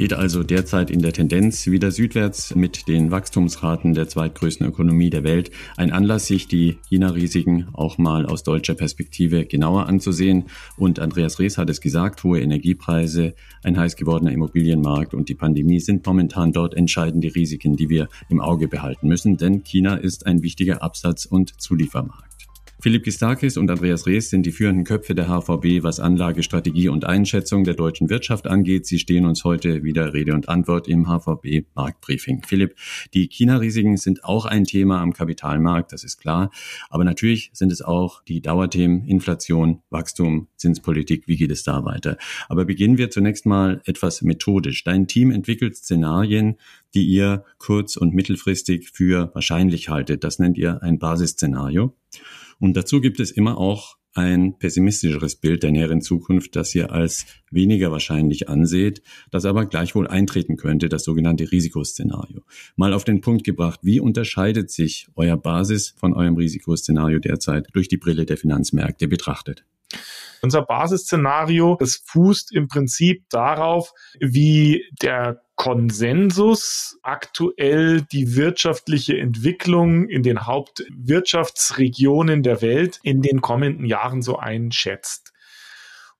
Geht 0.00 0.14
also 0.14 0.42
derzeit 0.42 0.90
in 0.90 1.02
der 1.02 1.12
Tendenz 1.12 1.66
wieder 1.66 1.90
südwärts 1.90 2.54
mit 2.54 2.88
den 2.88 3.10
Wachstumsraten 3.10 3.92
der 3.92 4.08
zweitgrößten 4.08 4.66
Ökonomie 4.66 5.10
der 5.10 5.24
Welt. 5.24 5.50
Ein 5.76 5.92
Anlass, 5.92 6.26
sich 6.26 6.48
die 6.48 6.78
China-Risiken 6.88 7.68
auch 7.74 7.98
mal 7.98 8.24
aus 8.24 8.42
deutscher 8.42 8.72
Perspektive 8.74 9.44
genauer 9.44 9.88
anzusehen. 9.88 10.44
Und 10.78 11.00
Andreas 11.00 11.38
Rees 11.38 11.58
hat 11.58 11.68
es 11.68 11.82
gesagt, 11.82 12.24
hohe 12.24 12.40
Energiepreise, 12.40 13.34
ein 13.62 13.76
heiß 13.76 13.96
gewordener 13.96 14.32
Immobilienmarkt 14.32 15.12
und 15.12 15.28
die 15.28 15.34
Pandemie 15.34 15.80
sind 15.80 16.06
momentan 16.06 16.52
dort 16.52 16.72
entscheidende 16.72 17.34
Risiken, 17.34 17.76
die 17.76 17.90
wir 17.90 18.08
im 18.30 18.40
Auge 18.40 18.68
behalten 18.68 19.06
müssen, 19.06 19.36
denn 19.36 19.64
China 19.64 19.96
ist 19.96 20.24
ein 20.24 20.42
wichtiger 20.42 20.82
Absatz- 20.82 21.26
und 21.26 21.60
Zuliefermarkt. 21.60 22.39
Philipp 22.82 23.04
Gistakis 23.04 23.58
und 23.58 23.70
Andreas 23.70 24.06
Rees 24.06 24.30
sind 24.30 24.46
die 24.46 24.52
führenden 24.52 24.84
Köpfe 24.84 25.14
der 25.14 25.28
HVB, 25.28 25.82
was 25.82 26.00
Anlagestrategie 26.00 26.88
und 26.88 27.04
Einschätzung 27.04 27.64
der 27.64 27.74
deutschen 27.74 28.08
Wirtschaft 28.08 28.46
angeht. 28.46 28.86
Sie 28.86 28.98
stehen 28.98 29.26
uns 29.26 29.44
heute 29.44 29.82
wieder 29.82 30.14
Rede 30.14 30.32
und 30.32 30.48
Antwort 30.48 30.88
im 30.88 31.06
HVB 31.06 31.66
Marktbriefing. 31.74 32.42
Philipp, 32.42 32.76
die 33.12 33.28
China-Risiken 33.28 33.98
sind 33.98 34.24
auch 34.24 34.46
ein 34.46 34.64
Thema 34.64 35.02
am 35.02 35.12
Kapitalmarkt, 35.12 35.92
das 35.92 36.04
ist 36.04 36.16
klar. 36.16 36.50
Aber 36.88 37.04
natürlich 37.04 37.50
sind 37.52 37.70
es 37.70 37.82
auch 37.82 38.24
die 38.24 38.40
Dauerthemen 38.40 39.04
Inflation, 39.04 39.82
Wachstum, 39.90 40.48
Zinspolitik. 40.56 41.28
Wie 41.28 41.36
geht 41.36 41.50
es 41.50 41.62
da 41.62 41.84
weiter? 41.84 42.16
Aber 42.48 42.64
beginnen 42.64 42.96
wir 42.96 43.10
zunächst 43.10 43.44
mal 43.44 43.82
etwas 43.84 44.22
methodisch. 44.22 44.84
Dein 44.84 45.06
Team 45.06 45.30
entwickelt 45.30 45.76
Szenarien, 45.76 46.56
die 46.94 47.04
ihr 47.04 47.44
kurz- 47.58 47.98
und 47.98 48.14
mittelfristig 48.14 48.88
für 48.90 49.30
wahrscheinlich 49.34 49.90
haltet. 49.90 50.24
Das 50.24 50.38
nennt 50.38 50.56
ihr 50.56 50.82
ein 50.82 50.98
Basisszenario. 50.98 51.94
Und 52.60 52.76
dazu 52.76 53.00
gibt 53.00 53.18
es 53.18 53.32
immer 53.32 53.58
auch 53.58 53.96
ein 54.14 54.58
pessimistischeres 54.58 55.36
Bild 55.36 55.62
der 55.62 55.70
näheren 55.70 56.02
Zukunft, 56.02 56.56
das 56.56 56.74
ihr 56.74 56.92
als 56.92 57.26
weniger 57.50 57.92
wahrscheinlich 57.92 58.48
anseht, 58.48 59.02
das 59.30 59.44
aber 59.44 59.66
gleichwohl 59.66 60.08
eintreten 60.08 60.56
könnte, 60.56 60.88
das 60.88 61.04
sogenannte 61.04 61.50
Risikoszenario. 61.50 62.42
Mal 62.76 62.92
auf 62.92 63.04
den 63.04 63.20
Punkt 63.20 63.44
gebracht, 63.44 63.80
wie 63.82 64.00
unterscheidet 64.00 64.70
sich 64.70 65.08
euer 65.14 65.36
Basis 65.36 65.94
von 65.96 66.12
eurem 66.12 66.36
Risikoszenario 66.36 67.18
derzeit 67.18 67.68
durch 67.72 67.88
die 67.88 67.98
Brille 67.98 68.26
der 68.26 68.36
Finanzmärkte 68.36 69.08
betrachtet? 69.08 69.64
Unser 70.42 70.62
Basisszenario, 70.62 71.76
das 71.78 72.02
fußt 72.06 72.52
im 72.52 72.68
Prinzip 72.68 73.28
darauf, 73.28 73.92
wie 74.20 74.84
der 75.02 75.42
Konsensus 75.60 76.98
aktuell 77.02 78.00
die 78.00 78.34
wirtschaftliche 78.34 79.18
Entwicklung 79.18 80.08
in 80.08 80.22
den 80.22 80.46
Hauptwirtschaftsregionen 80.46 82.42
der 82.42 82.62
Welt 82.62 82.98
in 83.02 83.20
den 83.20 83.42
kommenden 83.42 83.84
Jahren 83.84 84.22
so 84.22 84.38
einschätzt. 84.38 85.34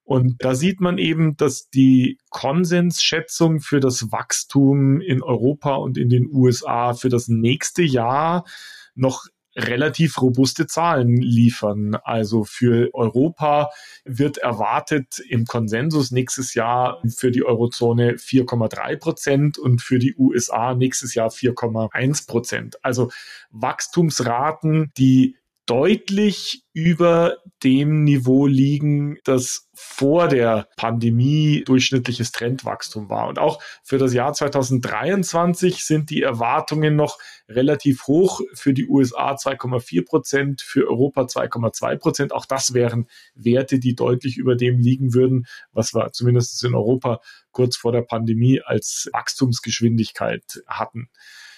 Und 0.04 0.44
da 0.44 0.54
sieht 0.54 0.82
man 0.82 0.99
eben, 0.99 1.38
dass 1.38 1.70
die 1.70 2.18
Konsensschätzung 2.28 3.61
für 3.61 3.80
das 3.80 4.12
Wachstum 4.12 5.00
in 5.00 5.23
Europa 5.23 5.76
und 5.76 5.97
in 5.97 6.11
den 6.11 6.28
USA 6.30 6.92
für 6.92 7.09
das 7.09 7.28
nächste 7.28 7.82
Jahr 7.82 8.44
noch 8.94 9.25
relativ 9.57 10.21
robuste 10.21 10.66
Zahlen 10.66 11.16
liefern. 11.16 11.97
Also 12.04 12.45
für 12.45 12.90
Europa 12.95 13.71
wird 14.04 14.38
erwartet 14.38 15.21
im 15.28 15.45
Konsensus 15.45 16.11
nächstes 16.11 16.54
Jahr 16.54 17.02
für 17.16 17.30
die 17.30 17.45
Eurozone 17.45 18.14
4,3 18.14 18.97
Prozent 18.97 19.59
und 19.59 19.83
für 19.83 19.99
die 19.99 20.14
USA 20.16 20.75
nächstes 20.75 21.14
Jahr 21.14 21.30
4,1 21.30 22.26
Prozent. 22.26 22.85
Also 22.85 23.11
Wachstumsraten, 23.50 24.92
die 24.97 25.37
deutlich 25.71 26.65
über 26.73 27.37
dem 27.62 28.03
Niveau 28.03 28.47
liegen, 28.47 29.19
das 29.23 29.69
vor 29.73 30.27
der 30.27 30.67
Pandemie 30.77 31.62
durchschnittliches 31.65 32.33
Trendwachstum 32.33 33.09
war. 33.09 33.29
Und 33.29 33.39
auch 33.39 33.62
für 33.85 33.97
das 33.97 34.12
Jahr 34.12 34.33
2023 34.33 35.85
sind 35.85 36.11
die 36.11 36.23
Erwartungen 36.23 36.97
noch 36.97 37.21
relativ 37.49 38.09
hoch. 38.09 38.41
Für 38.53 38.75
die 38.75 38.89
USA 38.89 39.37
2,4 39.37 40.05
Prozent, 40.05 40.61
für 40.61 40.89
Europa 40.89 41.23
2,2 41.23 41.97
Prozent. 41.99 42.33
Auch 42.33 42.47
das 42.47 42.75
wären 42.75 43.07
Werte, 43.37 43.79
die 43.79 43.95
deutlich 43.95 44.39
über 44.39 44.57
dem 44.57 44.81
liegen 44.81 45.15
würden, 45.15 45.47
was 45.71 45.95
wir 45.95 46.11
zumindest 46.11 46.65
in 46.65 46.75
Europa 46.75 47.21
kurz 47.53 47.77
vor 47.77 47.93
der 47.93 48.03
Pandemie 48.03 48.61
als 48.61 49.09
Wachstumsgeschwindigkeit 49.12 50.65
hatten. 50.67 51.11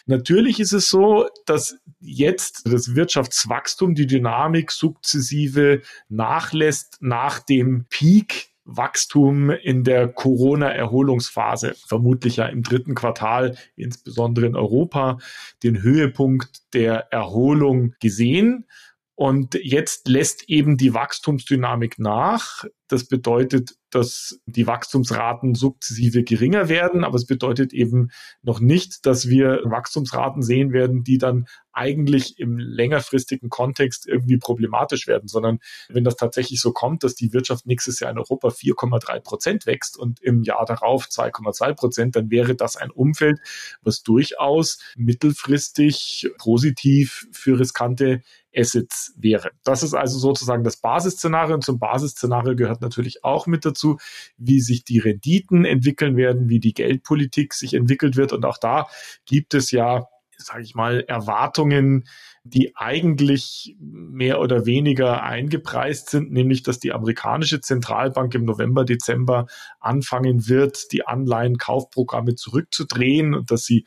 Natürlich 0.07 0.61
ist 0.61 0.73
es 0.73 0.89
so, 0.89 1.29
dass 1.47 1.77
jetzt 2.01 2.63
das 2.65 2.95
Wirtschaftswachstum, 2.95 3.95
die 3.95 4.07
Dynamik 4.07 4.73
sukzessive 4.73 5.83
nachlässt 6.09 6.99
nach 7.01 7.39
dem 7.39 7.87
Peak 7.89 8.53
Wachstum 8.65 9.51
in 9.51 9.85
der 9.85 10.09
Corona-Erholungsphase, 10.09 11.75
vermutlich 11.87 12.37
ja 12.37 12.47
im 12.47 12.63
dritten 12.63 12.95
Quartal, 12.95 13.57
insbesondere 13.77 14.47
in 14.47 14.57
Europa, 14.57 15.19
den 15.63 15.83
Höhepunkt 15.83 16.73
der 16.73 17.13
Erholung 17.13 17.95
gesehen. 18.01 18.67
Und 19.15 19.55
jetzt 19.55 20.09
lässt 20.09 20.49
eben 20.49 20.77
die 20.77 20.95
Wachstumsdynamik 20.95 21.99
nach. 21.99 22.65
Das 22.93 23.05
bedeutet, 23.05 23.71
dass 23.89 24.39
die 24.45 24.67
Wachstumsraten 24.67 25.55
sukzessive 25.55 26.25
geringer 26.25 26.69
werden, 26.69 27.05
aber 27.05 27.15
es 27.15 27.25
bedeutet 27.25 27.73
eben 27.73 28.11
noch 28.43 28.61
nicht, 28.61 29.07
dass 29.07 29.31
wir 29.31 29.63
Wachstumsraten 29.65 30.43
sehen 30.43 30.75
werden, 30.75 31.03
die 31.03 31.17
dann 31.17 31.47
eigentlich 31.73 32.39
im 32.39 32.59
längerfristigen 32.59 33.49
Kontext 33.49 34.07
irgendwie 34.07 34.37
problematisch 34.37 35.07
werden, 35.07 35.27
sondern 35.27 35.61
wenn 35.89 36.05
das 36.05 36.17
tatsächlich 36.17 36.61
so 36.61 36.73
kommt, 36.73 37.03
dass 37.03 37.15
die 37.15 37.33
Wirtschaft 37.33 37.65
nächstes 37.65 37.99
Jahr 38.01 38.11
in 38.11 38.19
Europa 38.19 38.49
4,3 38.49 39.21
Prozent 39.21 39.65
wächst 39.65 39.97
und 39.97 40.21
im 40.21 40.43
Jahr 40.43 40.67
darauf 40.67 41.07
2,2 41.07 41.73
Prozent, 41.73 42.17
dann 42.17 42.31
wäre 42.31 42.55
das 42.55 42.77
ein 42.77 42.91
Umfeld, 42.91 43.41
was 43.81 44.03
durchaus 44.03 44.81
mittelfristig 44.97 46.31
positiv 46.37 47.27
für 47.33 47.59
riskante 47.59 48.21
Assets 48.55 49.15
wäre. 49.17 49.51
Das 49.65 49.83
ist 49.83 49.95
also 49.95 50.19
sozusagen 50.19 50.65
das 50.65 50.77
Basisszenario 50.77 51.55
und 51.55 51.65
zum 51.65 51.79
Basisszenario 51.79 52.55
gehört 52.55 52.82
natürlich 52.83 53.25
auch 53.25 53.47
mit 53.47 53.65
dazu, 53.65 53.99
wie 54.37 54.61
sich 54.61 54.85
die 54.85 54.99
Renditen 54.99 55.65
entwickeln 55.65 56.17
werden, 56.17 56.49
wie 56.49 56.61
die 56.61 56.75
Geldpolitik 56.75 57.55
sich 57.55 57.75
entwickelt 57.75 58.17
wird. 58.17 58.33
Und 58.33 58.45
auch 58.45 58.59
da 58.59 58.89
gibt 59.25 59.55
es 59.55 59.71
ja 59.71 60.09
sage 60.45 60.63
ich 60.63 60.75
mal, 60.75 61.05
Erwartungen, 61.07 62.09
die 62.45 62.75
eigentlich 62.75 63.77
mehr 63.79 64.41
oder 64.41 64.67
weniger 64.67 65.23
eingepreist 65.23 66.11
sind, 66.11 66.33
nämlich 66.33 66.65
dass 66.65 66.81
die 66.81 66.93
amerikanische 66.93 67.61
Zentralbank 67.61 68.35
im 68.35 68.45
November, 68.45 68.85
Dezember 68.85 69.47
anfangen 69.79 70.49
wird, 70.49 70.91
die 70.93 71.07
Anleihenkaufprogramme 71.07 72.35
zurückzudrehen 72.35 73.35
und 73.35 73.53
dass 73.53 73.63
sie 73.65 73.85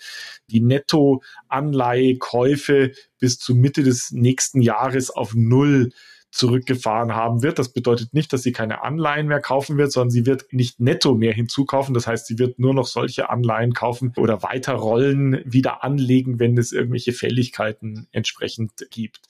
die 0.49 0.61
Nettoanleihekäufe 0.61 2.93
bis 3.19 3.39
zur 3.39 3.57
Mitte 3.57 3.83
des 3.83 4.11
nächsten 4.11 4.61
Jahres 4.61 5.11
auf 5.11 5.33
Null 5.35 5.91
zurückgefahren 6.35 7.15
haben 7.15 7.43
wird. 7.43 7.59
Das 7.59 7.69
bedeutet 7.69 8.13
nicht, 8.13 8.33
dass 8.33 8.43
sie 8.43 8.51
keine 8.51 8.83
Anleihen 8.83 9.27
mehr 9.27 9.39
kaufen 9.39 9.77
wird, 9.77 9.93
sondern 9.93 10.09
sie 10.09 10.25
wird 10.25 10.51
nicht 10.51 10.81
netto 10.81 11.15
mehr 11.15 11.31
hinzukaufen. 11.31 11.93
Das 11.93 12.07
heißt, 12.07 12.27
sie 12.27 12.37
wird 12.37 12.59
nur 12.59 12.73
noch 12.73 12.87
solche 12.87 13.29
Anleihen 13.29 13.73
kaufen 13.73 14.11
oder 14.17 14.43
weiter 14.43 14.73
rollen, 14.73 15.41
wieder 15.45 15.83
anlegen, 15.83 16.37
wenn 16.37 16.57
es 16.57 16.73
irgendwelche 16.73 17.13
Fälligkeiten 17.13 18.07
entsprechend 18.11 18.85
gibt. 18.91 19.21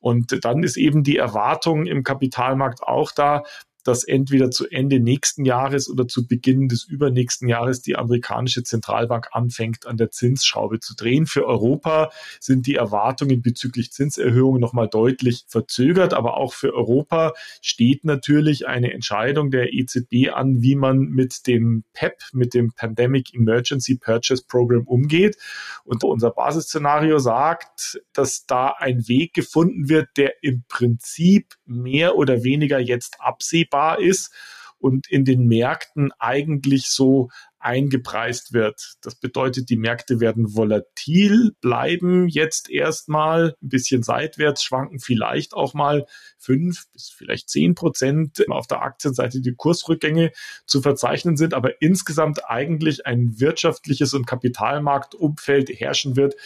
Und 0.00 0.44
dann 0.44 0.64
ist 0.64 0.76
eben 0.76 1.04
die 1.04 1.18
Erwartung 1.18 1.86
im 1.86 2.02
Kapitalmarkt 2.02 2.82
auch 2.82 3.12
da, 3.12 3.44
dass 3.82 4.04
entweder 4.04 4.50
zu 4.50 4.68
Ende 4.68 5.00
nächsten 5.00 5.44
Jahres 5.44 5.88
oder 5.88 6.06
zu 6.06 6.26
Beginn 6.26 6.68
des 6.68 6.84
übernächsten 6.84 7.48
Jahres 7.48 7.82
die 7.82 7.96
amerikanische 7.96 8.62
Zentralbank 8.62 9.28
anfängt, 9.32 9.86
an 9.86 9.96
der 9.96 10.10
Zinsschraube 10.10 10.80
zu 10.80 10.94
drehen. 10.94 11.26
Für 11.26 11.46
Europa 11.46 12.10
sind 12.40 12.66
die 12.66 12.76
Erwartungen 12.76 13.42
bezüglich 13.42 13.92
Zinserhöhungen 13.92 14.60
nochmal 14.60 14.88
deutlich 14.88 15.44
verzögert, 15.48 16.14
aber 16.14 16.36
auch 16.36 16.52
für 16.52 16.74
Europa 16.74 17.32
steht 17.60 18.04
natürlich 18.04 18.66
eine 18.66 18.92
Entscheidung 18.92 19.50
der 19.50 19.72
EZB 19.72 20.30
an, 20.32 20.62
wie 20.62 20.76
man 20.76 20.98
mit 20.98 21.46
dem 21.46 21.84
PEP, 21.92 22.18
mit 22.32 22.54
dem 22.54 22.72
Pandemic 22.72 23.34
Emergency 23.34 23.96
Purchase 23.96 24.44
Program 24.46 24.86
umgeht. 24.86 25.36
Und 25.84 26.04
unser 26.04 26.30
Basisszenario 26.30 27.18
sagt, 27.18 28.00
dass 28.12 28.46
da 28.46 28.74
ein 28.78 29.08
Weg 29.08 29.34
gefunden 29.34 29.88
wird, 29.88 30.08
der 30.16 30.42
im 30.42 30.64
Prinzip 30.68 31.54
mehr 31.66 32.16
oder 32.16 32.44
weniger 32.44 32.78
jetzt 32.78 33.16
absehbar 33.20 33.79
absehbar 33.80 34.00
ist 34.00 34.32
und 34.78 35.10
in 35.10 35.26
den 35.26 35.46
Märkten 35.46 36.10
eigentlich 36.18 36.88
so 36.88 37.28
eingepreist 37.58 38.54
wird. 38.54 38.94
Das 39.02 39.14
bedeutet, 39.14 39.68
die 39.68 39.76
Märkte 39.76 40.18
werden 40.18 40.54
volatil 40.54 41.52
bleiben 41.60 42.26
jetzt 42.28 42.70
erstmal 42.70 43.54
ein 43.62 43.68
bisschen 43.68 44.02
seitwärts 44.02 44.62
schwanken, 44.62 44.98
vielleicht 44.98 45.52
auch 45.52 45.74
mal 45.74 46.06
fünf 46.38 46.86
bis 46.94 47.10
vielleicht 47.10 47.50
zehn 47.50 47.74
Prozent 47.74 48.48
auf 48.48 48.66
der 48.66 48.80
Aktienseite 48.80 49.42
die 49.42 49.54
Kursrückgänge 49.54 50.32
zu 50.64 50.80
verzeichnen 50.80 51.36
sind, 51.36 51.52
aber 51.52 51.82
insgesamt 51.82 52.48
eigentlich 52.48 53.04
ein 53.04 53.38
wirtschaftliches 53.38 54.14
und 54.14 54.26
Kapitalmarktumfeld 54.26 55.68
herrschen 55.68 56.16
wird, 56.16 56.36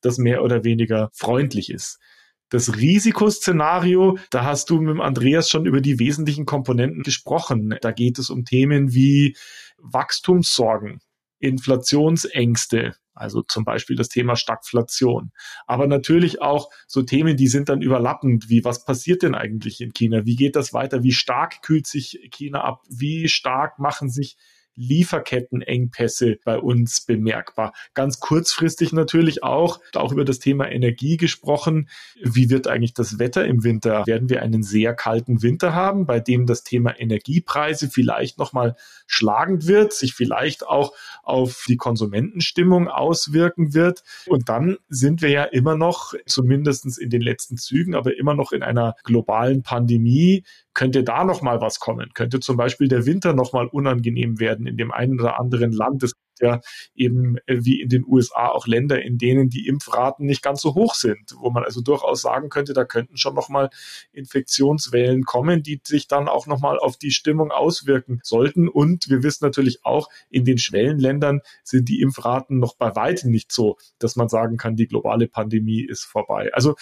das 0.00 0.18
mehr 0.18 0.42
oder 0.42 0.64
weniger 0.64 1.10
freundlich 1.12 1.70
ist. 1.70 2.00
Das 2.50 2.76
Risikoszenario, 2.76 4.18
da 4.30 4.44
hast 4.44 4.70
du 4.70 4.80
mit 4.80 5.00
Andreas 5.00 5.48
schon 5.48 5.66
über 5.66 5.80
die 5.80 5.98
wesentlichen 5.98 6.46
Komponenten 6.46 7.02
gesprochen. 7.02 7.76
Da 7.80 7.90
geht 7.90 8.18
es 8.18 8.30
um 8.30 8.44
Themen 8.44 8.94
wie 8.94 9.36
Wachstumssorgen, 9.78 11.00
Inflationsängste, 11.38 12.94
also 13.14 13.42
zum 13.42 13.64
Beispiel 13.64 13.96
das 13.96 14.08
Thema 14.08 14.36
Stagflation. 14.36 15.32
Aber 15.66 15.86
natürlich 15.86 16.42
auch 16.42 16.70
so 16.86 17.02
Themen, 17.02 17.36
die 17.36 17.48
sind 17.48 17.68
dann 17.68 17.80
überlappend, 17.80 18.48
wie 18.48 18.64
was 18.64 18.84
passiert 18.84 19.22
denn 19.22 19.34
eigentlich 19.34 19.80
in 19.80 19.92
China? 19.92 20.26
Wie 20.26 20.36
geht 20.36 20.56
das 20.56 20.72
weiter? 20.72 21.02
Wie 21.02 21.12
stark 21.12 21.62
kühlt 21.62 21.86
sich 21.86 22.28
China 22.30 22.62
ab? 22.62 22.82
Wie 22.88 23.28
stark 23.28 23.78
machen 23.78 24.10
sich 24.10 24.36
Lieferkettenengpässe 24.76 26.36
bei 26.44 26.58
uns 26.58 27.04
bemerkbar. 27.04 27.72
Ganz 27.94 28.20
kurzfristig 28.20 28.92
natürlich 28.92 29.42
auch, 29.42 29.80
auch 29.94 30.12
über 30.12 30.24
das 30.24 30.38
Thema 30.38 30.70
Energie 30.70 31.16
gesprochen. 31.16 31.88
Wie 32.20 32.50
wird 32.50 32.66
eigentlich 32.66 32.94
das 32.94 33.18
Wetter 33.18 33.44
im 33.44 33.64
Winter? 33.64 34.06
Werden 34.06 34.28
wir 34.28 34.42
einen 34.42 34.62
sehr 34.62 34.94
kalten 34.94 35.42
Winter 35.42 35.74
haben, 35.74 36.06
bei 36.06 36.20
dem 36.20 36.46
das 36.46 36.64
Thema 36.64 36.98
Energiepreise 36.98 37.88
vielleicht 37.88 38.38
nochmal 38.38 38.76
schlagend 39.06 39.66
wird, 39.66 39.92
sich 39.92 40.14
vielleicht 40.14 40.66
auch 40.66 40.92
auf 41.22 41.64
die 41.68 41.76
Konsumentenstimmung 41.76 42.88
auswirken 42.88 43.74
wird. 43.74 44.02
Und 44.26 44.48
dann 44.48 44.76
sind 44.88 45.22
wir 45.22 45.30
ja 45.30 45.44
immer 45.44 45.76
noch, 45.76 46.14
zumindestens 46.26 46.98
in 46.98 47.10
den 47.10 47.22
letzten 47.22 47.56
Zügen, 47.56 47.94
aber 47.94 48.16
immer 48.16 48.34
noch 48.34 48.52
in 48.52 48.62
einer 48.62 48.94
globalen 49.04 49.62
Pandemie, 49.62 50.44
könnte 50.74 51.04
da 51.04 51.24
noch 51.24 51.40
mal 51.40 51.60
was 51.60 51.78
kommen? 51.78 52.10
Könnte 52.14 52.40
zum 52.40 52.56
Beispiel 52.56 52.88
der 52.88 53.06
Winter 53.06 53.32
noch 53.32 53.52
mal 53.52 53.66
unangenehm 53.66 54.40
werden 54.40 54.66
in 54.66 54.76
dem 54.76 54.90
einen 54.90 55.20
oder 55.20 55.38
anderen 55.38 55.72
Land? 55.72 56.02
Es 56.02 56.14
gibt 56.14 56.40
ja 56.40 56.60
eben 56.94 57.36
äh, 57.46 57.58
wie 57.64 57.80
in 57.80 57.88
den 57.88 58.04
USA 58.04 58.48
auch 58.48 58.66
Länder, 58.66 59.00
in 59.00 59.16
denen 59.16 59.48
die 59.48 59.68
Impfraten 59.68 60.26
nicht 60.26 60.42
ganz 60.42 60.60
so 60.60 60.74
hoch 60.74 60.94
sind, 60.94 61.34
wo 61.38 61.50
man 61.50 61.62
also 61.64 61.80
durchaus 61.80 62.22
sagen 62.22 62.48
könnte, 62.48 62.72
da 62.72 62.84
könnten 62.84 63.16
schon 63.16 63.34
noch 63.34 63.48
mal 63.48 63.70
Infektionswellen 64.12 65.22
kommen, 65.22 65.62
die 65.62 65.80
sich 65.84 66.08
dann 66.08 66.28
auch 66.28 66.46
noch 66.46 66.60
mal 66.60 66.78
auf 66.78 66.96
die 66.96 67.12
Stimmung 67.12 67.52
auswirken 67.52 68.20
sollten. 68.24 68.68
Und 68.68 69.08
wir 69.08 69.22
wissen 69.22 69.44
natürlich 69.44 69.84
auch, 69.84 70.08
in 70.28 70.44
den 70.44 70.58
Schwellenländern 70.58 71.40
sind 71.62 71.88
die 71.88 72.00
Impfraten 72.00 72.58
noch 72.58 72.76
bei 72.76 72.96
weitem 72.96 73.30
nicht 73.30 73.52
so, 73.52 73.78
dass 74.00 74.16
man 74.16 74.28
sagen 74.28 74.56
kann, 74.56 74.74
die 74.74 74.88
globale 74.88 75.28
Pandemie 75.28 75.84
ist 75.84 76.04
vorbei. 76.04 76.50
Also 76.52 76.74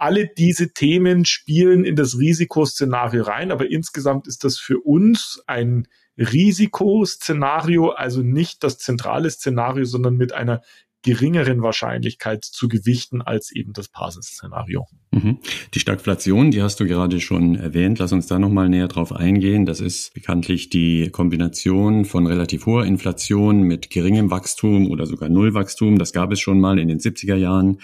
alle 0.00 0.26
diese 0.26 0.72
Themen 0.72 1.24
spielen 1.26 1.84
in 1.84 1.94
das 1.94 2.18
Risikoszenario 2.18 3.22
rein, 3.24 3.52
aber 3.52 3.70
insgesamt 3.70 4.26
ist 4.26 4.44
das 4.44 4.58
für 4.58 4.80
uns 4.80 5.42
ein 5.46 5.86
Risikoszenario, 6.16 7.90
also 7.90 8.22
nicht 8.22 8.64
das 8.64 8.78
zentrale 8.78 9.30
Szenario, 9.30 9.84
sondern 9.84 10.16
mit 10.16 10.32
einer 10.32 10.62
geringeren 11.02 11.62
Wahrscheinlichkeit 11.62 12.44
zu 12.44 12.68
gewichten 12.68 13.22
als 13.22 13.50
eben 13.52 13.72
das 13.72 13.88
Basisszenario. 13.88 14.86
Mhm. 15.12 15.38
Die 15.74 15.80
Stagflation, 15.80 16.50
die 16.50 16.62
hast 16.62 16.78
du 16.78 16.86
gerade 16.86 17.20
schon 17.20 17.54
erwähnt. 17.54 17.98
Lass 17.98 18.12
uns 18.12 18.26
da 18.26 18.38
nochmal 18.38 18.68
näher 18.68 18.88
drauf 18.88 19.12
eingehen. 19.12 19.64
Das 19.66 19.80
ist 19.80 20.12
bekanntlich 20.14 20.68
die 20.68 21.08
Kombination 21.10 22.04
von 22.04 22.26
relativ 22.26 22.66
hoher 22.66 22.84
Inflation 22.84 23.62
mit 23.62 23.90
geringem 23.90 24.30
Wachstum 24.30 24.90
oder 24.90 25.06
sogar 25.06 25.28
Nullwachstum. 25.28 25.98
Das 25.98 26.12
gab 26.12 26.32
es 26.32 26.40
schon 26.40 26.60
mal 26.60 26.78
in 26.78 26.88
den 26.88 26.98
70er 26.98 27.36
Jahren 27.36 27.78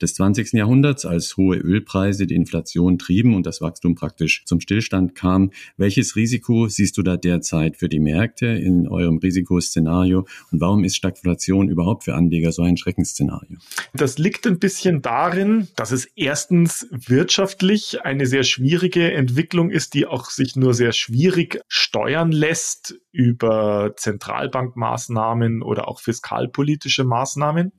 des 0.00 0.14
20. 0.14 0.54
Jahrhunderts, 0.54 1.04
als 1.04 1.36
hohe 1.36 1.56
Ölpreise 1.58 2.26
die 2.26 2.34
Inflation 2.34 2.98
trieben 2.98 3.36
und 3.36 3.46
das 3.46 3.60
Wachstum 3.60 3.94
praktisch 3.94 4.44
zum 4.46 4.60
Stillstand 4.60 5.14
kam. 5.14 5.52
Welches 5.76 6.16
Risiko 6.16 6.68
siehst 6.68 6.98
du 6.98 7.02
da 7.02 7.16
derzeit 7.16 7.76
für 7.76 7.88
die 7.88 8.00
Märkte 8.00 8.46
in 8.46 8.88
eurem 8.88 9.18
Risikoszenario 9.18 10.26
und 10.50 10.60
warum 10.60 10.82
ist 10.84 10.96
Stagflation 10.96 11.68
überhaupt 11.68 12.04
für 12.04 12.14
Anleger 12.14 12.50
so 12.50 12.61
ein 12.64 12.76
Schreckensszenario? 12.76 13.58
Das 13.94 14.18
liegt 14.18 14.46
ein 14.46 14.58
bisschen 14.58 15.02
darin, 15.02 15.68
dass 15.76 15.90
es 15.90 16.04
erstens 16.16 16.86
wirtschaftlich 16.90 18.04
eine 18.04 18.26
sehr 18.26 18.44
schwierige 18.44 19.12
Entwicklung 19.12 19.70
ist, 19.70 19.94
die 19.94 20.06
auch 20.06 20.30
sich 20.30 20.56
nur 20.56 20.74
sehr 20.74 20.92
schwierig 20.92 21.60
steuern 21.68 22.32
lässt 22.32 22.94
über 23.10 23.94
Zentralbankmaßnahmen 23.96 25.62
oder 25.62 25.88
auch 25.88 26.00
fiskalpolitische 26.00 27.04
Maßnahmen. 27.04 27.72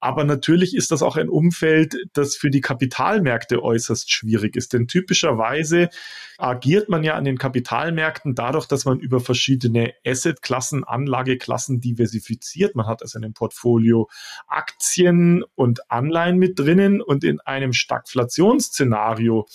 Aber 0.00 0.24
natürlich 0.24 0.74
ist 0.74 0.90
das 0.90 1.02
auch 1.02 1.16
ein 1.16 1.28
Umfeld, 1.28 1.94
das 2.14 2.36
für 2.36 2.50
die 2.50 2.62
Kapitalmärkte 2.62 3.62
äußerst 3.62 4.10
schwierig 4.10 4.56
ist. 4.56 4.72
Denn 4.72 4.88
typischerweise 4.88 5.90
agiert 6.38 6.88
man 6.88 7.04
ja 7.04 7.14
an 7.14 7.24
den 7.24 7.38
Kapitalmärkten 7.38 8.34
dadurch, 8.34 8.66
dass 8.66 8.86
man 8.86 8.98
über 8.98 9.20
verschiedene 9.20 9.92
Assetklassen, 10.06 10.84
Anlageklassen 10.84 11.80
diversifiziert. 11.80 12.74
Man 12.74 12.86
hat 12.86 13.02
also 13.02 13.18
in 13.18 13.24
einem 13.24 13.34
Portfolio 13.34 14.08
Aktien 14.48 15.44
und 15.54 15.90
Anleihen 15.90 16.38
mit 16.38 16.58
drinnen 16.58 17.02
und 17.02 17.22
in 17.22 17.40
einem 17.40 17.72
Stagflationsszenario 17.74 19.46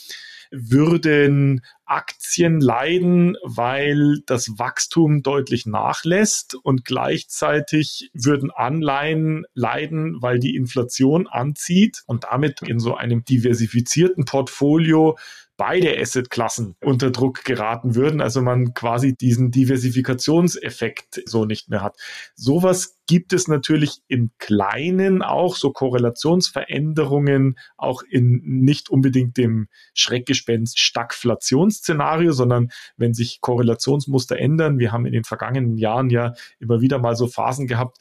würden 0.51 1.61
Aktien 1.85 2.59
leiden, 2.59 3.37
weil 3.43 4.21
das 4.25 4.57
Wachstum 4.57 5.21
deutlich 5.21 5.65
nachlässt 5.65 6.55
und 6.55 6.83
gleichzeitig 6.85 8.09
würden 8.13 8.51
Anleihen 8.51 9.45
leiden, 9.53 10.21
weil 10.21 10.39
die 10.39 10.55
Inflation 10.55 11.27
anzieht 11.27 12.03
und 12.07 12.23
damit 12.23 12.61
in 12.63 12.79
so 12.79 12.95
einem 12.95 13.23
diversifizierten 13.23 14.25
Portfolio 14.25 15.17
beide 15.57 15.97
Assetklassen 15.99 16.75
unter 16.81 17.11
Druck 17.11 17.43
geraten 17.43 17.95
würden, 17.95 18.21
also 18.21 18.41
man 18.41 18.73
quasi 18.73 19.15
diesen 19.15 19.51
Diversifikationseffekt 19.51 21.21
so 21.25 21.45
nicht 21.45 21.69
mehr 21.69 21.81
hat. 21.81 21.97
Sowas 22.35 22.97
gibt 23.07 23.33
es 23.33 23.47
natürlich 23.47 24.01
im 24.07 24.31
Kleinen 24.37 25.21
auch, 25.21 25.55
so 25.55 25.71
Korrelationsveränderungen 25.71 27.57
auch 27.77 28.01
in 28.03 28.41
nicht 28.43 28.89
unbedingt 28.89 29.37
dem 29.37 29.67
Schreckgespenst 29.93 30.79
Stagflationsszenario, 30.79 32.31
sondern 32.31 32.69
wenn 32.97 33.13
sich 33.13 33.41
Korrelationsmuster 33.41 34.37
ändern. 34.37 34.79
Wir 34.79 34.91
haben 34.91 35.05
in 35.05 35.13
den 35.13 35.23
vergangenen 35.23 35.77
Jahren 35.77 36.09
ja 36.09 36.33
immer 36.59 36.81
wieder 36.81 36.99
mal 36.99 37.15
so 37.15 37.27
Phasen 37.27 37.67
gehabt, 37.67 37.99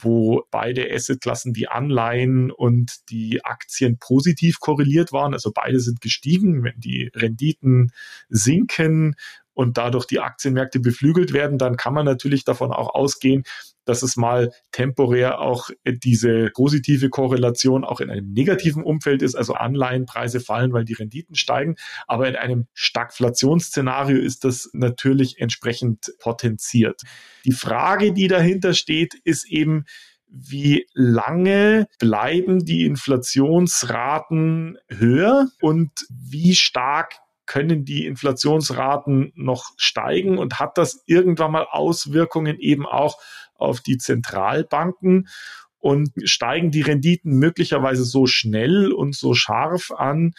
wo 0.00 0.44
beide 0.50 0.90
Assetklassen, 0.92 1.52
die 1.52 1.68
Anleihen 1.68 2.50
und 2.50 3.10
die 3.10 3.44
Aktien 3.44 3.98
positiv 3.98 4.60
korreliert 4.60 5.12
waren. 5.12 5.34
Also 5.34 5.52
beide 5.52 5.80
sind 5.80 6.00
gestiegen. 6.00 6.62
Wenn 6.62 6.80
die 6.80 7.10
Renditen 7.14 7.92
sinken, 8.28 9.16
und 9.54 9.78
dadurch 9.78 10.06
die 10.06 10.20
Aktienmärkte 10.20 10.80
beflügelt 10.80 11.32
werden, 11.32 11.58
dann 11.58 11.76
kann 11.76 11.94
man 11.94 12.04
natürlich 12.04 12.44
davon 12.44 12.72
auch 12.72 12.92
ausgehen, 12.92 13.44
dass 13.84 14.02
es 14.02 14.16
mal 14.16 14.52
temporär 14.72 15.40
auch 15.40 15.70
diese 15.84 16.50
positive 16.54 17.10
Korrelation 17.10 17.84
auch 17.84 18.00
in 18.00 18.10
einem 18.10 18.32
negativen 18.32 18.82
Umfeld 18.82 19.22
ist, 19.22 19.34
also 19.34 19.54
Anleihenpreise 19.54 20.40
fallen, 20.40 20.72
weil 20.72 20.84
die 20.84 20.94
Renditen 20.94 21.34
steigen. 21.34 21.76
Aber 22.06 22.28
in 22.28 22.36
einem 22.36 22.66
Stagflationsszenario 22.74 24.18
ist 24.18 24.44
das 24.44 24.70
natürlich 24.72 25.40
entsprechend 25.40 26.12
potenziert. 26.18 27.02
Die 27.44 27.52
Frage, 27.52 28.12
die 28.12 28.28
dahinter 28.28 28.74
steht, 28.74 29.14
ist 29.24 29.46
eben, 29.50 29.84
wie 30.28 30.86
lange 30.94 31.86
bleiben 31.98 32.64
die 32.64 32.84
Inflationsraten 32.86 34.78
höher 34.88 35.48
und 35.60 35.92
wie 36.10 36.54
stark 36.54 37.14
können 37.46 37.84
die 37.84 38.06
Inflationsraten 38.06 39.32
noch 39.34 39.72
steigen 39.76 40.38
und 40.38 40.58
hat 40.58 40.78
das 40.78 41.02
irgendwann 41.06 41.52
mal 41.52 41.66
Auswirkungen 41.70 42.58
eben 42.58 42.86
auch 42.86 43.18
auf 43.54 43.80
die 43.80 43.98
Zentralbanken 43.98 45.28
und 45.78 46.10
steigen 46.24 46.70
die 46.70 46.80
Renditen 46.80 47.38
möglicherweise 47.38 48.04
so 48.04 48.26
schnell 48.26 48.92
und 48.92 49.14
so 49.14 49.34
scharf 49.34 49.90
an, 49.90 50.32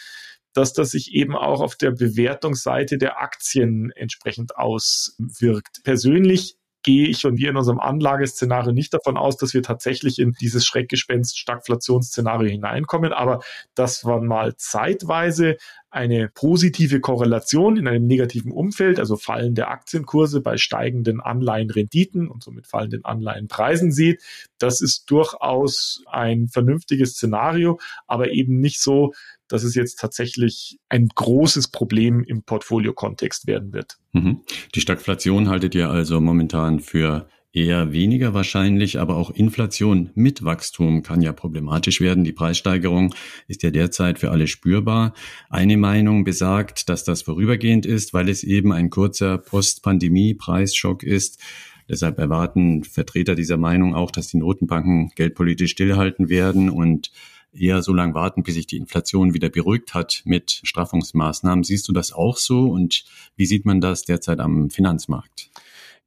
dass 0.54 0.74
das 0.74 0.92
sich 0.92 1.14
eben 1.14 1.36
auch 1.36 1.62
auf 1.62 1.76
der 1.76 1.92
Bewertungsseite 1.92 2.98
der 2.98 3.22
Aktien 3.22 3.92
entsprechend 3.92 4.56
auswirkt. 4.56 5.84
Persönlich 5.84 6.58
gehe 6.86 7.08
ich 7.08 7.26
und 7.26 7.40
wir 7.40 7.50
in 7.50 7.58
unserem 7.58 7.80
Anlageszenario 7.80 8.72
nicht 8.72 8.94
davon 8.94 9.18
aus, 9.18 9.38
dass 9.38 9.56
wir 9.56 9.64
tatsächlich 9.64 10.20
in 10.20 10.34
dieses 10.34 10.68
Schreckgespenst 10.68 11.36
Stagflationsszenario 11.36 12.48
hineinkommen, 12.48 13.12
aber 13.12 13.42
dass 13.74 14.04
man 14.04 14.28
mal 14.28 14.56
zeitweise 14.56 15.58
eine 15.90 16.30
positive 16.30 17.00
Korrelation 17.00 17.78
in 17.78 17.88
einem 17.88 18.06
negativen 18.06 18.52
Umfeld, 18.52 19.00
also 19.00 19.16
fallende 19.16 19.68
Aktienkurse 19.68 20.42
bei 20.42 20.58
steigenden 20.58 21.22
Anleihenrenditen 21.22 22.28
und 22.28 22.44
somit 22.44 22.68
fallenden 22.68 23.04
Anleihenpreisen 23.04 23.92
sieht. 23.92 24.22
Das 24.60 24.80
ist 24.80 25.10
durchaus 25.10 26.04
ein 26.06 26.50
vernünftiges 26.50 27.14
Szenario, 27.14 27.80
aber 28.06 28.30
eben 28.30 28.60
nicht 28.60 28.80
so, 28.80 29.14
dass 29.48 29.64
es 29.64 29.76
jetzt 29.76 30.00
tatsächlich 30.00 30.80
ein 30.90 31.08
großes 31.14 31.70
Problem 31.70 32.24
im 32.24 32.44
Portfolio-Kontext 32.44 33.48
werden 33.48 33.74
wird. 33.74 33.98
Mhm. 34.14 34.42
Die 34.74 34.82
Stagflation 34.82 35.50
haltet 35.50 35.76
ihr 35.76 35.90
also 35.90 36.20
momentan 36.20 36.80
für 36.80 37.28
eher 37.56 37.94
weniger 37.94 38.34
wahrscheinlich, 38.34 39.00
aber 39.00 39.16
auch 39.16 39.32
Inflation 39.32 40.10
mit 40.14 40.44
Wachstum 40.44 41.04
kann 41.04 41.22
ja 41.22 41.32
problematisch 41.32 42.02
werden. 42.02 42.26
Die 42.26 42.34
Preissteigerung 42.34 43.16
ist 43.48 43.64
ja 43.64 43.72
derzeit 43.72 44.20
für 44.20 44.32
alle 44.32 44.48
spürbar. 44.48 45.14
Eine 45.50 45.78
Meinung 45.78 46.26
besagt, 46.26 46.90
dass 46.90 47.06
das 47.06 47.22
vorübergehend 47.22 47.86
ist, 47.86 48.14
weil 48.14 48.28
es 48.28 48.44
eben 48.44 48.74
ein 48.74 48.90
kurzer 48.90 49.38
Post-Pandemie-Preisschock 49.38 51.04
ist. 51.04 51.40
Deshalb 51.88 52.20
erwarten 52.20 52.84
Vertreter 52.84 53.36
dieser 53.36 53.58
Meinung 53.58 53.96
auch, 53.96 54.12
dass 54.12 54.28
die 54.28 54.38
Notenbanken 54.38 55.12
geldpolitisch 55.16 55.72
stillhalten 55.72 56.30
werden 56.30 56.70
und 56.70 57.12
eher 57.58 57.82
so 57.82 57.94
lange 57.94 58.14
warten, 58.14 58.44
bis 58.44 58.56
sich 58.56 58.68
die 58.68 58.78
Inflation 58.78 59.34
wieder 59.34 59.50
beruhigt 59.50 59.94
hat 59.94 60.22
mit 60.26 60.62
Straffungsmaßnahmen. 60.64 61.64
Siehst 61.64 61.88
du 61.88 61.94
das 61.94 62.14
auch 62.14 62.38
so 62.38 62.68
und 62.68 63.06
wie 63.36 63.46
sieht 63.46 63.66
man 63.66 63.82
das 63.82 64.04
derzeit 64.04 64.40
am 64.40 64.70
Finanzmarkt? 64.70 65.50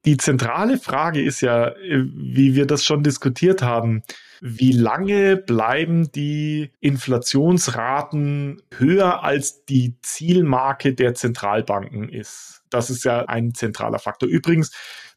Die 0.05 0.17
zentrale 0.17 0.79
Frage 0.79 1.21
ist 1.21 1.41
ja, 1.41 1.75
wie 1.77 2.55
wir 2.55 2.67
das 2.67 2.85
schon 2.85 3.03
diskutiert 3.03 3.63
haben, 3.63 4.03
wie 4.41 4.73
lange 4.73 5.37
bleiben 5.37 6.13
die 6.13 6.71
Inflationsraten 6.81 8.63
höher 8.77 9.25
als 9.25 9.65
die 9.65 9.97
Zielmarke 10.03 10.95
der 10.95 11.15
Zentralbanken 11.15 12.09
ist? 12.09 12.63
Das 12.71 12.91
ist 12.91 13.05
ja 13.05 13.25
ein 13.25 13.55
zentraler 13.55 13.99
Faktor. 13.99 14.29
Übrigens, 14.29 14.71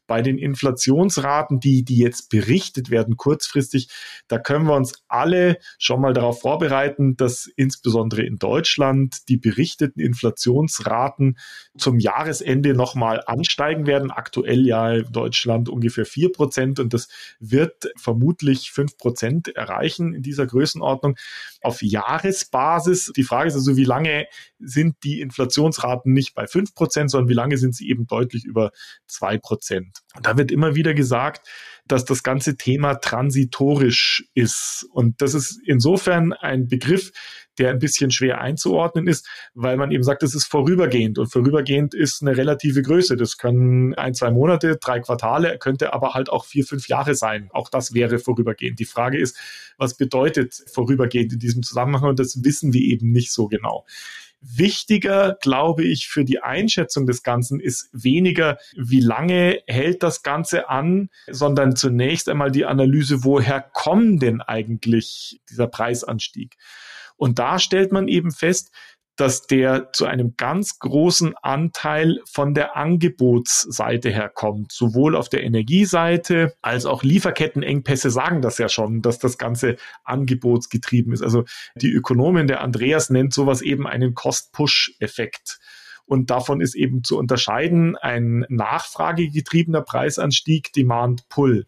bei 0.06 0.22
den 0.22 0.38
Inflationsraten, 0.38 1.60
die, 1.60 1.84
die 1.84 1.98
jetzt 1.98 2.28
berichtet 2.30 2.90
werden 2.90 3.16
kurzfristig, 3.16 3.88
da 4.28 4.38
können 4.38 4.66
wir 4.66 4.74
uns 4.74 5.02
alle 5.08 5.58
schon 5.78 6.00
mal 6.00 6.12
darauf 6.12 6.40
vorbereiten, 6.40 7.16
dass 7.16 7.48
insbesondere 7.56 8.22
in 8.22 8.38
Deutschland 8.38 9.28
die 9.28 9.36
berichteten 9.36 10.00
Inflationsraten 10.00 11.38
zum 11.76 11.98
Jahresende 11.98 12.74
nochmal 12.74 13.22
ansteigen 13.26 13.86
werden. 13.86 14.10
Aktuell 14.10 14.66
ja 14.66 14.92
in 14.92 15.12
Deutschland 15.12 15.68
ungefähr 15.68 16.06
vier 16.06 16.32
Prozent 16.32 16.80
und 16.80 16.92
das 16.92 17.08
wird 17.38 17.90
vermutlich 17.96 18.70
fünf 18.70 18.96
Prozent 18.96 19.48
erreichen 19.48 20.14
in 20.14 20.22
dieser 20.22 20.46
Größenordnung. 20.46 21.16
Auf 21.60 21.82
Jahresbasis, 21.82 23.12
die 23.16 23.24
Frage 23.24 23.48
ist 23.48 23.54
also, 23.54 23.76
wie 23.76 23.84
lange 23.84 24.26
sind 24.58 24.96
die 25.04 25.20
Inflationsraten 25.20 26.12
nicht 26.12 26.34
bei 26.34 26.46
fünf 26.46 26.74
Prozent, 26.74 27.10
sondern 27.10 27.28
wie 27.28 27.34
lange 27.34 27.58
sind 27.58 27.74
sie 27.74 27.88
eben 27.88 28.06
deutlich 28.06 28.44
über 28.44 28.70
zwei 29.06 29.38
Prozent. 29.38 29.91
Und 30.14 30.26
da 30.26 30.36
wird 30.36 30.50
immer 30.50 30.74
wieder 30.74 30.94
gesagt, 30.94 31.46
dass 31.86 32.04
das 32.04 32.22
ganze 32.22 32.56
Thema 32.56 32.94
transitorisch 32.94 34.24
ist. 34.34 34.86
Und 34.92 35.20
das 35.20 35.34
ist 35.34 35.60
insofern 35.66 36.32
ein 36.32 36.68
Begriff, 36.68 37.12
der 37.58 37.70
ein 37.70 37.78
bisschen 37.78 38.10
schwer 38.10 38.40
einzuordnen 38.40 39.06
ist, 39.06 39.28
weil 39.54 39.76
man 39.76 39.90
eben 39.90 40.02
sagt, 40.02 40.22
das 40.22 40.34
ist 40.34 40.46
vorübergehend. 40.46 41.18
Und 41.18 41.30
vorübergehend 41.30 41.92
ist 41.92 42.22
eine 42.22 42.36
relative 42.36 42.82
Größe. 42.82 43.16
Das 43.16 43.36
können 43.36 43.94
ein, 43.94 44.14
zwei 44.14 44.30
Monate, 44.30 44.78
drei 44.80 45.00
Quartale, 45.00 45.58
könnte 45.58 45.92
aber 45.92 46.14
halt 46.14 46.30
auch 46.30 46.46
vier, 46.46 46.64
fünf 46.64 46.88
Jahre 46.88 47.14
sein. 47.14 47.50
Auch 47.52 47.68
das 47.68 47.92
wäre 47.92 48.18
vorübergehend. 48.18 48.78
Die 48.78 48.86
Frage 48.86 49.18
ist, 49.18 49.36
was 49.76 49.96
bedeutet 49.96 50.54
vorübergehend 50.72 51.34
in 51.34 51.38
diesem 51.38 51.62
Zusammenhang? 51.62 52.10
Und 52.10 52.18
das 52.18 52.42
wissen 52.42 52.72
wir 52.72 52.80
eben 52.80 53.10
nicht 53.10 53.32
so 53.32 53.48
genau. 53.48 53.84
Wichtiger, 54.42 55.36
glaube 55.40 55.84
ich, 55.84 56.08
für 56.08 56.24
die 56.24 56.42
Einschätzung 56.42 57.06
des 57.06 57.22
Ganzen 57.22 57.60
ist 57.60 57.88
weniger, 57.92 58.58
wie 58.76 59.00
lange 59.00 59.60
hält 59.66 60.02
das 60.02 60.22
Ganze 60.22 60.68
an, 60.68 61.10
sondern 61.30 61.76
zunächst 61.76 62.28
einmal 62.28 62.50
die 62.50 62.64
Analyse, 62.64 63.22
woher 63.22 63.60
kommt 63.60 64.20
denn 64.22 64.40
eigentlich 64.40 65.40
dieser 65.48 65.68
Preisanstieg? 65.68 66.56
Und 67.16 67.38
da 67.38 67.60
stellt 67.60 67.92
man 67.92 68.08
eben 68.08 68.32
fest, 68.32 68.72
dass 69.16 69.46
der 69.46 69.92
zu 69.92 70.06
einem 70.06 70.34
ganz 70.36 70.78
großen 70.78 71.34
Anteil 71.42 72.20
von 72.24 72.54
der 72.54 72.76
Angebotsseite 72.76 74.10
herkommt. 74.10 74.72
Sowohl 74.72 75.16
auf 75.16 75.28
der 75.28 75.44
Energieseite 75.44 76.54
als 76.62 76.86
auch 76.86 77.02
Lieferkettenengpässe 77.02 78.10
sagen 78.10 78.40
das 78.40 78.58
ja 78.58 78.68
schon, 78.68 79.02
dass 79.02 79.18
das 79.18 79.36
Ganze 79.36 79.76
angebotsgetrieben 80.04 81.12
ist. 81.12 81.22
Also 81.22 81.44
die 81.74 81.90
Ökonomin, 81.92 82.46
der 82.46 82.62
Andreas 82.62 83.10
nennt 83.10 83.34
sowas 83.34 83.60
eben 83.60 83.86
einen 83.86 84.14
Cost-Push-Effekt. 84.14 85.58
Und 86.06 86.30
davon 86.30 86.60
ist 86.60 86.74
eben 86.74 87.04
zu 87.04 87.18
unterscheiden 87.18 87.96
ein 87.96 88.44
nachfragegetriebener 88.48 89.82
Preisanstieg, 89.82 90.72
Demand 90.72 91.28
Pull. 91.28 91.66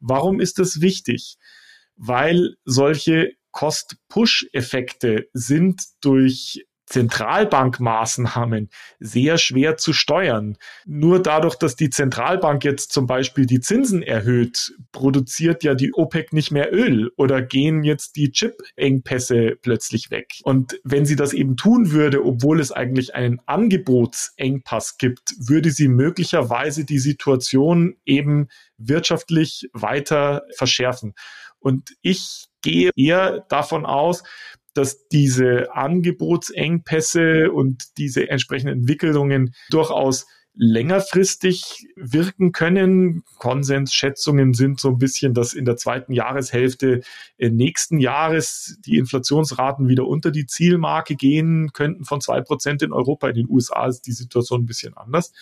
Warum 0.00 0.40
ist 0.40 0.58
das 0.58 0.80
wichtig? 0.80 1.36
Weil 1.96 2.56
solche 2.64 3.32
Cost-Push-Effekte 3.50 5.28
sind 5.32 5.82
durch 6.00 6.65
Zentralbankmaßnahmen 6.86 8.70
sehr 9.00 9.38
schwer 9.38 9.76
zu 9.76 9.92
steuern. 9.92 10.56
Nur 10.86 11.20
dadurch, 11.20 11.56
dass 11.56 11.76
die 11.76 11.90
Zentralbank 11.90 12.64
jetzt 12.64 12.92
zum 12.92 13.06
Beispiel 13.06 13.46
die 13.46 13.60
Zinsen 13.60 14.02
erhöht, 14.02 14.72
produziert 14.92 15.64
ja 15.64 15.74
die 15.74 15.92
OPEC 15.92 16.32
nicht 16.32 16.52
mehr 16.52 16.72
Öl 16.72 17.10
oder 17.16 17.42
gehen 17.42 17.82
jetzt 17.82 18.16
die 18.16 18.30
Chip-Engpässe 18.30 19.56
plötzlich 19.60 20.10
weg. 20.10 20.34
Und 20.44 20.80
wenn 20.84 21.06
sie 21.06 21.16
das 21.16 21.32
eben 21.32 21.56
tun 21.56 21.90
würde, 21.90 22.24
obwohl 22.24 22.60
es 22.60 22.72
eigentlich 22.72 23.14
einen 23.14 23.40
Angebotsengpass 23.46 24.96
gibt, 24.96 25.34
würde 25.38 25.70
sie 25.70 25.88
möglicherweise 25.88 26.84
die 26.84 27.00
Situation 27.00 27.96
eben 28.04 28.48
wirtschaftlich 28.78 29.68
weiter 29.72 30.42
verschärfen. 30.56 31.14
Und 31.58 31.96
ich 32.02 32.46
gehe 32.62 32.90
eher 32.94 33.44
davon 33.48 33.86
aus, 33.86 34.22
dass 34.76 35.08
diese 35.08 35.74
Angebotsengpässe 35.74 37.50
und 37.50 37.84
diese 37.98 38.28
entsprechenden 38.28 38.80
Entwicklungen 38.80 39.54
durchaus 39.70 40.26
längerfristig 40.58 41.86
wirken 41.96 42.52
können. 42.52 43.22
Konsensschätzungen 43.38 44.54
sind 44.54 44.80
so 44.80 44.88
ein 44.88 44.98
bisschen, 44.98 45.34
dass 45.34 45.52
in 45.52 45.66
der 45.66 45.76
zweiten 45.76 46.12
Jahreshälfte 46.12 47.02
nächsten 47.38 47.98
Jahres 47.98 48.78
die 48.84 48.96
Inflationsraten 48.96 49.88
wieder 49.88 50.06
unter 50.06 50.30
die 50.30 50.46
Zielmarke 50.46 51.14
gehen 51.14 51.72
könnten 51.72 52.04
von 52.04 52.22
zwei 52.22 52.40
Prozent 52.40 52.82
in 52.82 52.92
Europa. 52.92 53.28
In 53.28 53.34
den 53.34 53.50
USA 53.50 53.86
ist 53.86 54.02
die 54.06 54.12
Situation 54.12 54.62
ein 54.62 54.66
bisschen 54.66 54.96
anders. 54.96 55.32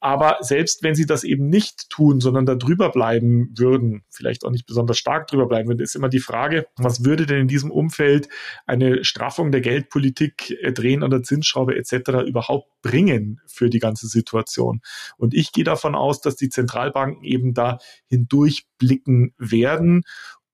Aber 0.00 0.36
selbst 0.40 0.82
wenn 0.82 0.94
sie 0.94 1.06
das 1.06 1.24
eben 1.24 1.48
nicht 1.48 1.88
tun, 1.88 2.20
sondern 2.20 2.44
da 2.44 2.54
drüber 2.54 2.90
bleiben 2.90 3.48
würden, 3.56 4.04
vielleicht 4.10 4.44
auch 4.44 4.50
nicht 4.50 4.66
besonders 4.66 4.98
stark 4.98 5.28
drüber 5.28 5.46
bleiben 5.46 5.68
würden, 5.68 5.80
ist 5.80 5.96
immer 5.96 6.10
die 6.10 6.20
Frage, 6.20 6.66
was 6.76 7.04
würde 7.04 7.24
denn 7.24 7.40
in 7.40 7.48
diesem 7.48 7.70
Umfeld 7.70 8.28
eine 8.66 9.02
Straffung 9.02 9.50
der 9.50 9.62
Geldpolitik, 9.62 10.50
äh, 10.60 10.72
Drehen 10.72 11.02
an 11.02 11.10
der 11.10 11.22
Zinsschraube 11.22 11.76
etc. 11.76 12.26
überhaupt 12.26 12.68
bringen 12.82 13.40
für 13.46 13.70
die 13.70 13.78
ganze 13.78 14.06
Situation? 14.06 14.82
Und 15.16 15.32
ich 15.32 15.52
gehe 15.52 15.64
davon 15.64 15.94
aus, 15.94 16.20
dass 16.20 16.36
die 16.36 16.50
Zentralbanken 16.50 17.24
eben 17.24 17.54
da 17.54 17.78
hindurchblicken 18.08 19.32
werden 19.38 20.02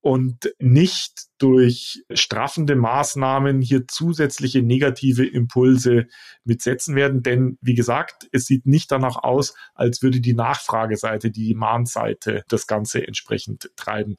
und 0.03 0.55
nicht 0.59 1.27
durch 1.39 2.03
straffende 2.13 2.75
Maßnahmen 2.75 3.61
hier 3.61 3.87
zusätzliche 3.87 4.63
negative 4.63 5.27
Impulse 5.27 6.07
mitsetzen 6.45 6.95
werden. 6.95 7.23
Denn 7.23 7.59
wie 7.61 7.75
gesagt, 7.75 8.27
es 8.33 8.47
sieht 8.47 8.67
nicht 8.67 8.91
danach 8.91 9.17
aus, 9.17 9.55
als 9.75 10.03
würde 10.03 10.21
die 10.21 10.35
Nachfrageseite, 10.35 11.31
die 11.31 11.49
Demand-Seite 11.49 12.45
das 12.49 12.67
Ganze 12.67 13.07
entsprechend 13.07 13.71
treiben. 13.77 14.17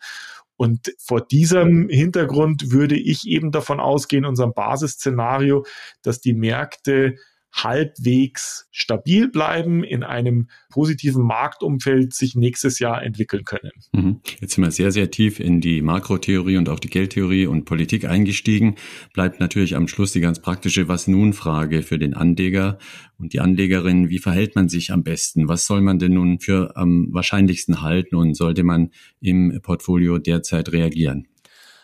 Und 0.55 0.93
vor 0.99 1.25
diesem 1.25 1.89
Hintergrund 1.89 2.69
würde 2.71 2.95
ich 2.95 3.27
eben 3.27 3.51
davon 3.51 3.79
ausgehen, 3.79 4.25
unserem 4.25 4.53
Basisszenario, 4.53 5.65
dass 6.03 6.21
die 6.21 6.33
Märkte 6.33 7.15
halbwegs 7.51 8.67
stabil 8.71 9.27
bleiben, 9.29 9.83
in 9.83 10.03
einem 10.03 10.47
positiven 10.69 11.23
Marktumfeld 11.23 12.13
sich 12.13 12.35
nächstes 12.35 12.79
Jahr 12.79 13.03
entwickeln 13.03 13.43
können. 13.43 13.71
Mhm. 13.91 14.21
Jetzt 14.39 14.55
sind 14.55 14.63
wir 14.63 14.71
sehr, 14.71 14.91
sehr 14.91 15.11
tief 15.11 15.39
in 15.39 15.61
die 15.61 15.81
Makrotheorie 15.81 16.57
und 16.57 16.69
auch 16.69 16.79
die 16.79 16.89
Geldtheorie 16.89 17.45
und 17.45 17.65
Politik 17.65 18.05
eingestiegen. 18.05 18.75
Bleibt 19.13 19.39
natürlich 19.39 19.75
am 19.75 19.87
Schluss 19.87 20.13
die 20.13 20.21
ganz 20.21 20.41
praktische 20.41 20.87
Was 20.87 21.07
nun 21.07 21.33
Frage 21.33 21.83
für 21.83 21.99
den 21.99 22.13
Anleger 22.13 22.77
und 23.17 23.33
die 23.33 23.39
Anlegerin. 23.39 24.09
Wie 24.09 24.19
verhält 24.19 24.55
man 24.55 24.69
sich 24.69 24.91
am 24.91 25.03
besten? 25.03 25.47
Was 25.47 25.65
soll 25.65 25.81
man 25.81 25.99
denn 25.99 26.13
nun 26.13 26.39
für 26.39 26.75
am 26.77 27.07
wahrscheinlichsten 27.11 27.81
halten 27.81 28.15
und 28.15 28.35
sollte 28.35 28.63
man 28.63 28.91
im 29.19 29.59
Portfolio 29.61 30.17
derzeit 30.17 30.71
reagieren? 30.71 31.27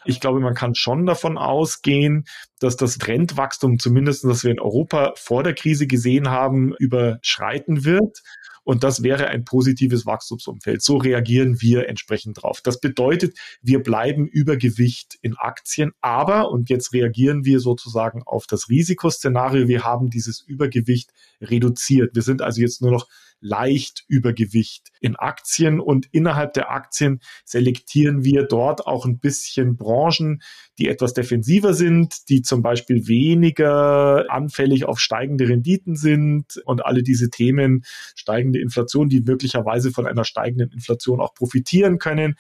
Ich 0.08 0.20
glaube, 0.22 0.40
man 0.40 0.54
kann 0.54 0.74
schon 0.74 1.06
davon 1.06 1.38
ausgehen, 1.38 2.26
dass 2.60 2.78
das 2.78 2.98
Trendwachstum, 2.98 3.78
zumindest 3.78 4.24
das 4.24 4.44
wir 4.44 4.52
in 4.52 4.60
Europa 4.60 5.14
vor 5.18 5.44
der 5.44 5.54
Krise 5.54 5.86
gesehen 5.86 6.30
haben, 6.30 6.74
überschreiten 6.80 7.84
wird. 7.84 8.24
Und 8.64 8.84
das 8.84 9.02
wäre 9.02 9.28
ein 9.28 9.46
positives 9.46 10.06
Wachstumsumfeld. 10.06 10.82
So 10.82 10.98
reagieren 10.98 11.62
wir 11.62 11.88
entsprechend 11.88 12.42
drauf. 12.42 12.60
Das 12.62 12.82
bedeutet, 12.82 13.38
wir 13.62 13.82
bleiben 13.82 14.28
Übergewicht 14.28 15.18
in 15.22 15.36
Aktien, 15.38 15.92
aber, 16.02 16.52
und 16.52 16.70
jetzt 16.70 16.92
reagieren 16.92 17.46
wir 17.46 17.62
sozusagen 17.62 18.24
auf 18.26 18.46
das 18.46 18.68
Risikoszenario, 18.68 19.70
wir 19.70 19.86
haben 19.86 20.10
dieses 20.10 20.42
Übergewicht 20.42 21.12
reduziert. 21.40 22.14
Wir 22.14 22.24
sind 22.24 22.42
also 22.42 22.60
jetzt 22.60 22.82
nur 22.82 22.92
noch 22.92 23.08
leicht 23.40 24.04
Übergewicht 24.08 24.92
in 25.00 25.16
Aktien 25.16 25.80
und 25.80 26.08
innerhalb 26.12 26.54
der 26.54 26.72
Aktien 26.72 27.22
selektieren 27.46 28.24
wir 28.24 28.44
dort 28.44 28.88
auch 28.88 29.06
ein 29.06 29.20
bisschen 29.20 29.78
Branchen, 29.78 30.42
die 30.80 30.88
etwas 30.88 31.14
defensiver 31.14 31.74
sind, 31.74 32.30
die 32.30 32.42
zum 32.42 32.62
Beispiel 32.62 33.08
weniger 33.08 34.26
anfällig 34.30 34.86
auf 34.86 35.00
steigende 35.00 35.48
Renditen 35.48 35.96
sind 35.96 36.62
und 36.66 36.86
alle 36.86 37.04
diese 37.04 37.30
Themen, 37.30 37.84
steigende 38.16 38.60
Inflation, 38.60 39.10
die 39.10 39.22
möglicherweise 39.22 39.92
von 39.92 40.08
einer 40.08 40.24
steigenden 40.24 40.72
Inflation 40.72 41.20
auch 41.20 41.34
profitieren 41.34 42.00
können. 42.00 42.36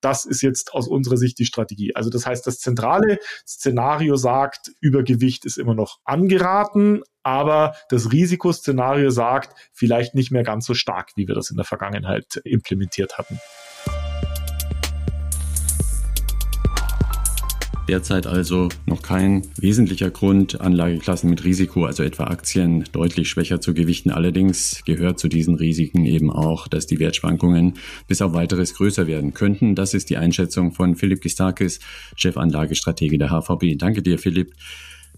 Das 0.00 0.24
ist 0.24 0.42
jetzt 0.42 0.72
aus 0.74 0.88
unserer 0.88 1.16
Sicht 1.16 1.38
die 1.38 1.46
Strategie. 1.46 1.94
Also 1.94 2.10
das 2.10 2.26
heißt, 2.26 2.46
das 2.46 2.58
zentrale 2.58 3.18
Szenario 3.46 4.16
sagt, 4.16 4.70
Übergewicht 4.80 5.44
ist 5.44 5.58
immer 5.58 5.74
noch 5.74 5.98
angeraten, 6.04 7.02
aber 7.22 7.74
das 7.88 8.12
Risikoszenario 8.12 9.10
sagt, 9.10 9.56
vielleicht 9.72 10.14
nicht 10.14 10.30
mehr 10.30 10.44
ganz 10.44 10.66
so 10.66 10.74
stark, 10.74 11.10
wie 11.16 11.26
wir 11.26 11.34
das 11.34 11.50
in 11.50 11.56
der 11.56 11.64
Vergangenheit 11.64 12.40
implementiert 12.44 13.18
hatten. 13.18 13.40
Derzeit 17.88 18.26
also 18.26 18.68
noch 18.86 19.00
kein 19.00 19.42
wesentlicher 19.56 20.10
Grund, 20.10 20.60
Anlageklassen 20.60 21.30
mit 21.30 21.44
Risiko, 21.44 21.84
also 21.84 22.02
etwa 22.02 22.24
Aktien, 22.24 22.84
deutlich 22.90 23.28
schwächer 23.28 23.60
zu 23.60 23.74
gewichten. 23.74 24.10
Allerdings 24.10 24.82
gehört 24.84 25.20
zu 25.20 25.28
diesen 25.28 25.54
Risiken 25.54 26.04
eben 26.04 26.32
auch, 26.32 26.66
dass 26.66 26.88
die 26.88 26.98
Wertschwankungen 26.98 27.74
bis 28.08 28.22
auf 28.22 28.32
weiteres 28.32 28.74
größer 28.74 29.06
werden 29.06 29.34
könnten. 29.34 29.76
Das 29.76 29.94
ist 29.94 30.10
die 30.10 30.16
Einschätzung 30.16 30.72
von 30.72 30.96
Philipp 30.96 31.20
Gistakis, 31.20 31.78
Chefanlagestratege 32.16 33.18
der 33.18 33.30
HVB. 33.30 33.78
Danke 33.78 34.02
dir, 34.02 34.18
Philipp. 34.18 34.54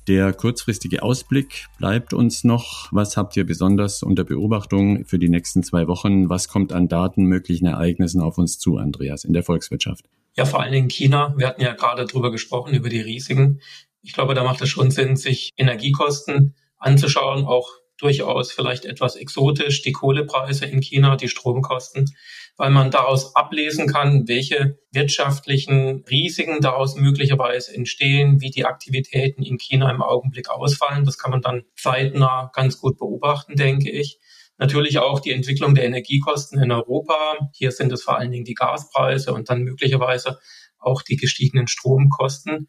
Der 0.07 0.35
kurzfristige 0.35 1.03
Ausblick 1.03 1.67
bleibt 1.79 2.13
uns 2.13 2.45
noch. 2.45 2.89
Was 2.93 3.17
habt 3.17 3.35
ihr 3.39 3.45
besonders 3.45 4.03
unter 4.03 4.25
Beobachtung 4.25 5.07
für 5.07 5.19
die 5.19 5.31
nächsten 5.31 5.63
zwei 5.63 5.87
Wochen? 5.87 6.29
Was 6.29 6.49
kommt 6.49 6.75
an 6.75 6.89
Daten, 6.89 7.25
möglichen 7.25 7.67
Ereignissen 7.67 8.21
auf 8.21 8.37
uns 8.37 8.59
zu, 8.59 8.77
Andreas, 8.77 9.25
in 9.25 9.33
der 9.33 9.43
Volkswirtschaft? 9.43 10.05
Ja, 10.39 10.45
vor 10.45 10.61
allen 10.61 10.71
Dingen 10.71 10.89
China. 10.89 11.35
Wir 11.37 11.49
hatten 11.49 11.63
ja 11.63 11.73
gerade 11.73 12.05
drüber 12.05 12.31
gesprochen, 12.31 12.73
über 12.73 12.89
die 12.89 13.01
Risiken. 13.01 13.61
Ich 14.03 14.13
glaube, 14.13 14.35
da 14.35 14.45
macht 14.45 14.63
es 14.63 14.69
schon 14.69 14.93
Sinn, 14.93 15.17
sich 15.17 15.51
Energiekosten 15.57 16.55
anzuschauen, 16.77 17.45
auch 17.45 17.69
durchaus 17.97 18.53
vielleicht 18.53 18.85
etwas 18.85 19.17
exotisch, 19.17 19.83
die 19.83 19.91
Kohlepreise 19.91 20.67
in 20.67 20.81
China, 20.81 21.17
die 21.17 21.27
Stromkosten, 21.27 22.15
weil 22.57 22.71
man 22.71 22.93
daraus 22.93 23.35
ablesen 23.35 23.89
kann, 23.89 24.29
welche 24.29 24.79
wirtschaftlichen 24.93 26.05
Risiken 26.09 26.61
daraus 26.61 26.95
möglicherweise 26.95 27.75
entstehen, 27.75 28.41
wie 28.41 28.51
die 28.51 28.65
Aktivitäten 28.65 29.43
in 29.43 29.59
China 29.59 29.91
im 29.91 30.03
Augenblick 30.03 30.51
ausfallen. 30.51 31.05
Das 31.05 31.19
kann 31.19 31.33
man 31.33 31.43
dann 31.43 31.65
zeitnah 31.75 32.53
ganz 32.55 32.79
gut 32.79 32.97
beobachten, 32.97 33.57
denke 33.57 33.91
ich. 33.91 34.21
Natürlich 34.59 34.99
auch 34.99 35.21
die 35.21 35.33
Entwicklung 35.33 35.75
der 35.75 35.85
Energiekosten 35.85 36.61
in 36.61 36.73
Europa. 36.73 37.51
Hier 37.53 37.71
sind 37.71 37.93
es 37.93 38.03
vor 38.03 38.19
allen 38.19 38.33
Dingen 38.33 38.45
die 38.45 38.55
Gaspreise 38.55 39.33
und 39.33 39.49
dann 39.49 39.63
möglicherweise 39.63 40.39
auch 40.79 41.03
die 41.03 41.17
gestiegenen 41.17 41.69
Stromkosten. 41.69 42.69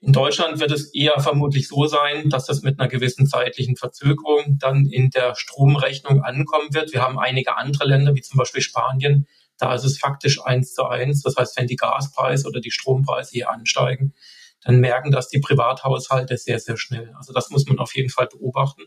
In 0.00 0.12
Deutschland 0.12 0.60
wird 0.60 0.70
es 0.70 0.92
eher 0.94 1.18
vermutlich 1.20 1.68
so 1.68 1.86
sein, 1.86 2.28
dass 2.28 2.44
das 2.44 2.62
mit 2.62 2.78
einer 2.78 2.88
gewissen 2.88 3.26
zeitlichen 3.26 3.76
Verzögerung 3.76 4.58
dann 4.58 4.84
in 4.86 5.08
der 5.10 5.34
Stromrechnung 5.34 6.22
ankommen 6.22 6.72
wird. 6.72 6.92
Wir 6.92 7.02
haben 7.02 7.18
einige 7.18 7.56
andere 7.56 7.86
Länder, 7.86 8.14
wie 8.14 8.20
zum 8.20 8.36
Beispiel 8.36 8.60
Spanien. 8.60 9.26
Da 9.58 9.74
ist 9.74 9.84
es 9.84 9.98
faktisch 9.98 10.38
eins 10.44 10.74
zu 10.74 10.84
eins. 10.84 11.22
Das 11.22 11.36
heißt, 11.36 11.56
wenn 11.56 11.66
die 11.66 11.76
Gaspreise 11.76 12.46
oder 12.46 12.60
die 12.60 12.70
Strompreise 12.70 13.30
hier 13.32 13.50
ansteigen, 13.50 14.12
dann 14.62 14.80
merken 14.80 15.10
das 15.10 15.28
die 15.28 15.40
Privathaushalte 15.40 16.36
sehr, 16.36 16.58
sehr 16.58 16.76
schnell. 16.76 17.14
Also 17.16 17.32
das 17.32 17.50
muss 17.50 17.66
man 17.66 17.78
auf 17.78 17.94
jeden 17.94 18.10
Fall 18.10 18.26
beobachten. 18.26 18.82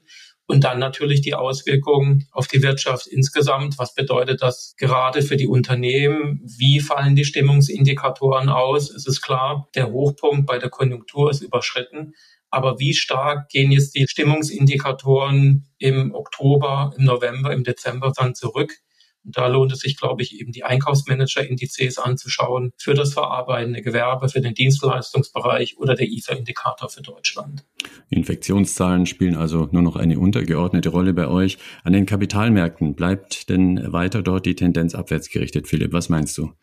Und 0.50 0.64
dann 0.64 0.80
natürlich 0.80 1.22
die 1.22 1.36
Auswirkungen 1.36 2.28
auf 2.32 2.48
die 2.48 2.64
Wirtschaft 2.64 3.06
insgesamt. 3.06 3.78
Was 3.78 3.94
bedeutet 3.94 4.42
das 4.42 4.74
gerade 4.78 5.22
für 5.22 5.38
die 5.38 5.46
Unternehmen? 5.46 6.42
Wie 6.44 6.80
fallen 6.80 7.16
die 7.16 7.24
Stimmungsindikatoren 7.24 8.50
aus? 8.50 8.90
Es 8.90 9.06
ist 9.06 9.22
klar, 9.22 9.68
der 9.76 9.92
Hochpunkt 9.92 10.48
bei 10.48 10.58
der 10.58 10.72
Konjunktur 10.72 11.30
ist 11.30 11.42
überschritten. 11.42 12.16
Aber 12.50 12.80
wie 12.80 12.96
stark 12.96 13.50
gehen 13.50 13.72
jetzt 13.72 13.94
die 13.94 14.08
Stimmungsindikatoren 14.08 15.68
im 15.78 16.16
Oktober, 16.16 16.96
im 16.98 17.06
November, 17.06 17.54
im 17.54 17.64
Dezember 17.64 18.12
dann 18.18 18.34
zurück? 18.34 18.74
Und 19.23 19.38
da 19.38 19.47
lohnt 19.47 19.71
es 19.71 19.79
sich, 19.79 19.97
glaube 19.97 20.21
ich, 20.21 20.39
eben 20.39 20.51
die 20.51 20.63
Einkaufsmanager-Indizes 20.63 21.97
anzuschauen 21.97 22.71
für 22.77 22.93
das 22.93 23.13
verarbeitende 23.13 23.82
Gewerbe, 23.82 24.29
für 24.29 24.41
den 24.41 24.53
Dienstleistungsbereich 24.53 25.77
oder 25.77 25.95
der 25.95 26.08
IFA-Indikator 26.08 26.89
für 26.89 27.01
Deutschland. 27.01 27.65
Infektionszahlen 28.10 29.05
spielen 29.05 29.36
also 29.36 29.67
nur 29.71 29.82
noch 29.82 29.95
eine 29.95 30.19
untergeordnete 30.19 30.89
Rolle 30.89 31.13
bei 31.13 31.27
euch. 31.27 31.58
An 31.84 31.93
den 31.93 32.05
Kapitalmärkten 32.05 32.95
bleibt 32.95 33.49
denn 33.49 33.91
weiter 33.91 34.21
dort 34.21 34.45
die 34.45 34.55
Tendenz 34.55 34.95
abwärts 34.95 35.29
gerichtet, 35.29 35.67
Philipp? 35.67 35.93
Was 35.93 36.10
meinst 36.10 36.38
du? 36.38 36.53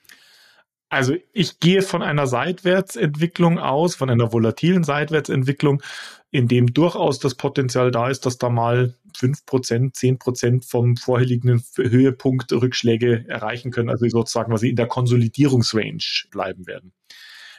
Also 0.88 1.14
ich 1.32 1.58
gehe 1.58 1.82
von 1.82 2.02
einer 2.02 2.28
Seitwärtsentwicklung 2.28 3.58
aus, 3.58 3.96
von 3.96 4.08
einer 4.08 4.32
volatilen 4.32 4.84
Seitwärtsentwicklung, 4.84 5.82
in 6.30 6.46
dem 6.46 6.72
durchaus 6.72 7.18
das 7.18 7.34
Potenzial 7.34 7.90
da 7.90 8.08
ist, 8.08 8.24
dass 8.24 8.38
da 8.38 8.50
mal 8.50 8.94
fünf 9.16 9.44
Prozent, 9.46 9.96
zehn 9.96 10.18
Prozent 10.18 10.64
vom 10.64 10.96
vorherigen 10.96 11.62
Höhepunkt 11.76 12.52
Rückschläge 12.52 13.24
erreichen 13.29 13.70
können, 13.70 13.90
also 13.90 14.09
sozusagen, 14.09 14.52
was 14.52 14.61
sie 14.61 14.70
in 14.70 14.76
der 14.76 14.87
Konsolidierungsrange 14.87 16.26
bleiben 16.31 16.66
werden. 16.66 16.92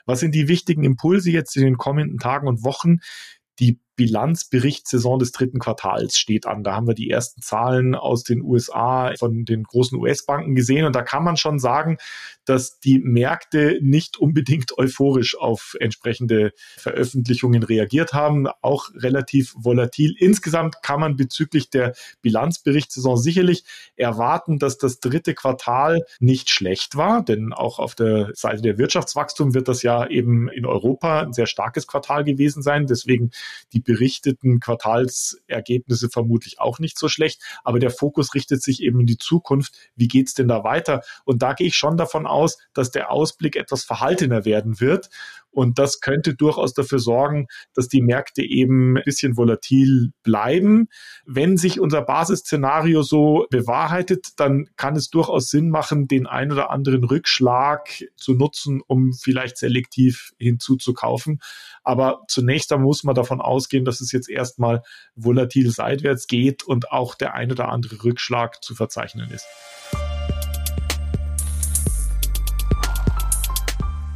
Was 0.05 0.21
sind 0.21 0.33
die 0.33 0.47
wichtigen 0.47 0.83
Impulse 0.83 1.31
jetzt 1.31 1.57
in 1.57 1.63
den 1.63 1.77
kommenden 1.77 2.17
Tagen 2.19 2.47
und 2.47 2.63
Wochen? 2.63 2.99
Die 3.59 3.79
Bilanzberichtssaison 3.97 5.19
des 5.19 5.33
dritten 5.33 5.59
Quartals 5.59 6.17
steht 6.17 6.45
an. 6.45 6.63
Da 6.63 6.75
haben 6.75 6.87
wir 6.87 6.93
die 6.93 7.09
ersten 7.09 7.41
Zahlen 7.41 7.95
aus 7.95 8.23
den 8.23 8.41
USA 8.41 9.13
von 9.17 9.43
den 9.43 9.63
großen 9.63 9.97
US-Banken 9.97 10.55
gesehen 10.55 10.85
und 10.85 10.95
da 10.95 11.01
kann 11.01 11.23
man 11.23 11.35
schon 11.35 11.59
sagen, 11.59 11.97
dass 12.45 12.79
die 12.79 12.99
Märkte 12.99 13.79
nicht 13.81 14.17
unbedingt 14.17 14.77
euphorisch 14.77 15.37
auf 15.37 15.75
entsprechende 15.79 16.53
Veröffentlichungen 16.77 17.63
reagiert 17.63 18.13
haben, 18.13 18.47
auch 18.61 18.89
relativ 18.95 19.53
volatil. 19.57 20.15
Insgesamt 20.17 20.81
kann 20.81 21.01
man 21.01 21.17
bezüglich 21.17 21.69
der 21.69 21.93
Bilanzberichtssaison 22.21 23.17
sicherlich 23.17 23.65
erwarten, 23.95 24.59
dass 24.59 24.77
das 24.77 24.99
dritte 24.99 25.33
Quartal 25.33 26.05
nicht 26.19 26.49
schlecht 26.49 26.95
war, 26.95 27.23
denn 27.23 27.51
auch 27.51 27.79
auf 27.79 27.95
der 27.95 28.31
Seite 28.33 28.61
der 28.61 28.77
Wirtschaftswachstum 28.77 29.53
wird 29.53 29.67
das 29.67 29.81
ja 29.81 30.07
eben 30.07 30.47
in 30.49 30.65
Europa 30.65 31.21
ein 31.21 31.33
sehr 31.33 31.47
starkes 31.47 31.87
Quartal 31.87 32.23
gewesen 32.23 32.61
sein. 32.61 32.85
Deswegen 32.87 33.31
die 33.73 33.81
berichteten 33.87 34.59
Quartalsergebnisse 34.59 36.09
vermutlich 36.09 36.59
auch 36.59 36.77
nicht 36.77 36.99
so 36.99 37.07
schlecht. 37.07 37.41
Aber 37.63 37.79
der 37.79 37.89
Fokus 37.89 38.35
richtet 38.35 38.61
sich 38.61 38.83
eben 38.83 38.99
in 38.99 39.07
die 39.07 39.17
Zukunft. 39.17 39.73
Wie 39.95 40.09
geht's 40.09 40.35
denn 40.35 40.49
da 40.49 40.63
weiter? 40.63 41.01
Und 41.23 41.41
da 41.41 41.53
gehe 41.53 41.67
ich 41.67 41.75
schon 41.75 41.97
davon 41.97 42.27
aus, 42.27 42.57
dass 42.73 42.91
der 42.91 43.09
Ausblick 43.09 43.55
etwas 43.55 43.85
verhaltener 43.85 44.45
werden 44.45 44.79
wird. 44.79 45.09
Und 45.57 45.79
das 45.79 46.01
könnte 46.01 46.35
durchaus 46.35 46.75
dafür 46.75 46.99
sorgen, 46.99 47.47
dass 47.73 47.87
die 47.87 48.03
Märkte 48.03 48.43
eben 48.43 48.95
ein 48.95 49.03
bisschen 49.03 49.37
volatil 49.37 50.11
bleiben. 50.21 50.87
Wenn 51.25 51.57
sich 51.57 51.79
unser 51.79 52.03
Basisszenario 52.03 53.01
so 53.01 53.47
bewahrheitet, 53.49 54.27
dann 54.37 54.69
kann 54.75 54.95
es 54.95 55.09
durchaus 55.09 55.49
Sinn 55.49 55.71
machen, 55.71 56.07
den 56.07 56.27
ein 56.27 56.51
oder 56.51 56.69
anderen 56.69 57.03
Rückschlag 57.03 57.89
zu 58.15 58.35
nutzen, 58.35 58.81
um 58.85 59.13
vielleicht 59.13 59.57
selektiv 59.57 60.31
hinzuzukaufen. 60.37 61.39
Aber 61.83 62.21
zunächst 62.27 62.71
einmal 62.71 62.85
muss 62.85 63.03
man 63.03 63.15
davon 63.15 63.41
ausgehen, 63.41 63.83
dass 63.83 63.99
es 63.99 64.11
jetzt 64.11 64.29
erstmal 64.29 64.83
volatil 65.15 65.71
seitwärts 65.71 66.27
geht 66.27 66.61
und 66.61 66.91
auch 66.91 67.15
der 67.15 67.33
ein 67.33 67.51
oder 67.51 67.69
andere 67.69 68.03
Rückschlag 68.03 68.63
zu 68.63 68.75
verzeichnen 68.75 69.31
ist. 69.31 69.47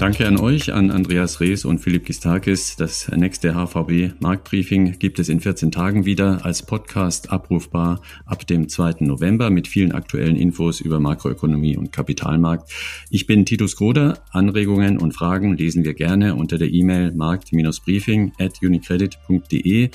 Danke 0.01 0.27
an 0.27 0.39
euch, 0.39 0.73
an 0.73 0.89
Andreas 0.89 1.41
Rees 1.41 1.63
und 1.63 1.77
Philipp 1.77 2.05
Gistakis. 2.05 2.75
Das 2.75 3.07
nächste 3.09 3.53
HVB 3.53 4.19
Marktbriefing 4.19 4.97
gibt 4.97 5.19
es 5.19 5.29
in 5.29 5.39
14 5.39 5.71
Tagen 5.71 6.05
wieder 6.05 6.43
als 6.43 6.65
Podcast 6.65 7.31
abrufbar 7.31 8.01
ab 8.25 8.47
dem 8.47 8.67
2. 8.67 8.95
November 9.01 9.51
mit 9.51 9.67
vielen 9.67 9.91
aktuellen 9.91 10.37
Infos 10.37 10.81
über 10.81 10.99
Makroökonomie 10.99 11.77
und 11.77 11.91
Kapitalmarkt. 11.91 12.71
Ich 13.11 13.27
bin 13.27 13.45
Titus 13.45 13.75
Groder. 13.75 14.17
Anregungen 14.31 14.97
und 14.97 15.11
Fragen 15.11 15.55
lesen 15.55 15.83
wir 15.83 15.93
gerne 15.93 16.33
unter 16.33 16.57
der 16.57 16.73
E-Mail 16.73 17.11
markt-briefing 17.13 18.33
at 18.39 18.53
unicredit.de. 18.63 19.91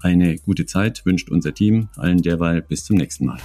Eine 0.00 0.38
gute 0.38 0.64
Zeit 0.64 1.04
wünscht 1.04 1.30
unser 1.30 1.52
Team. 1.52 1.90
Allen 1.96 2.22
derweil 2.22 2.62
bis 2.62 2.84
zum 2.84 2.96
nächsten 2.96 3.26
Mal. 3.26 3.40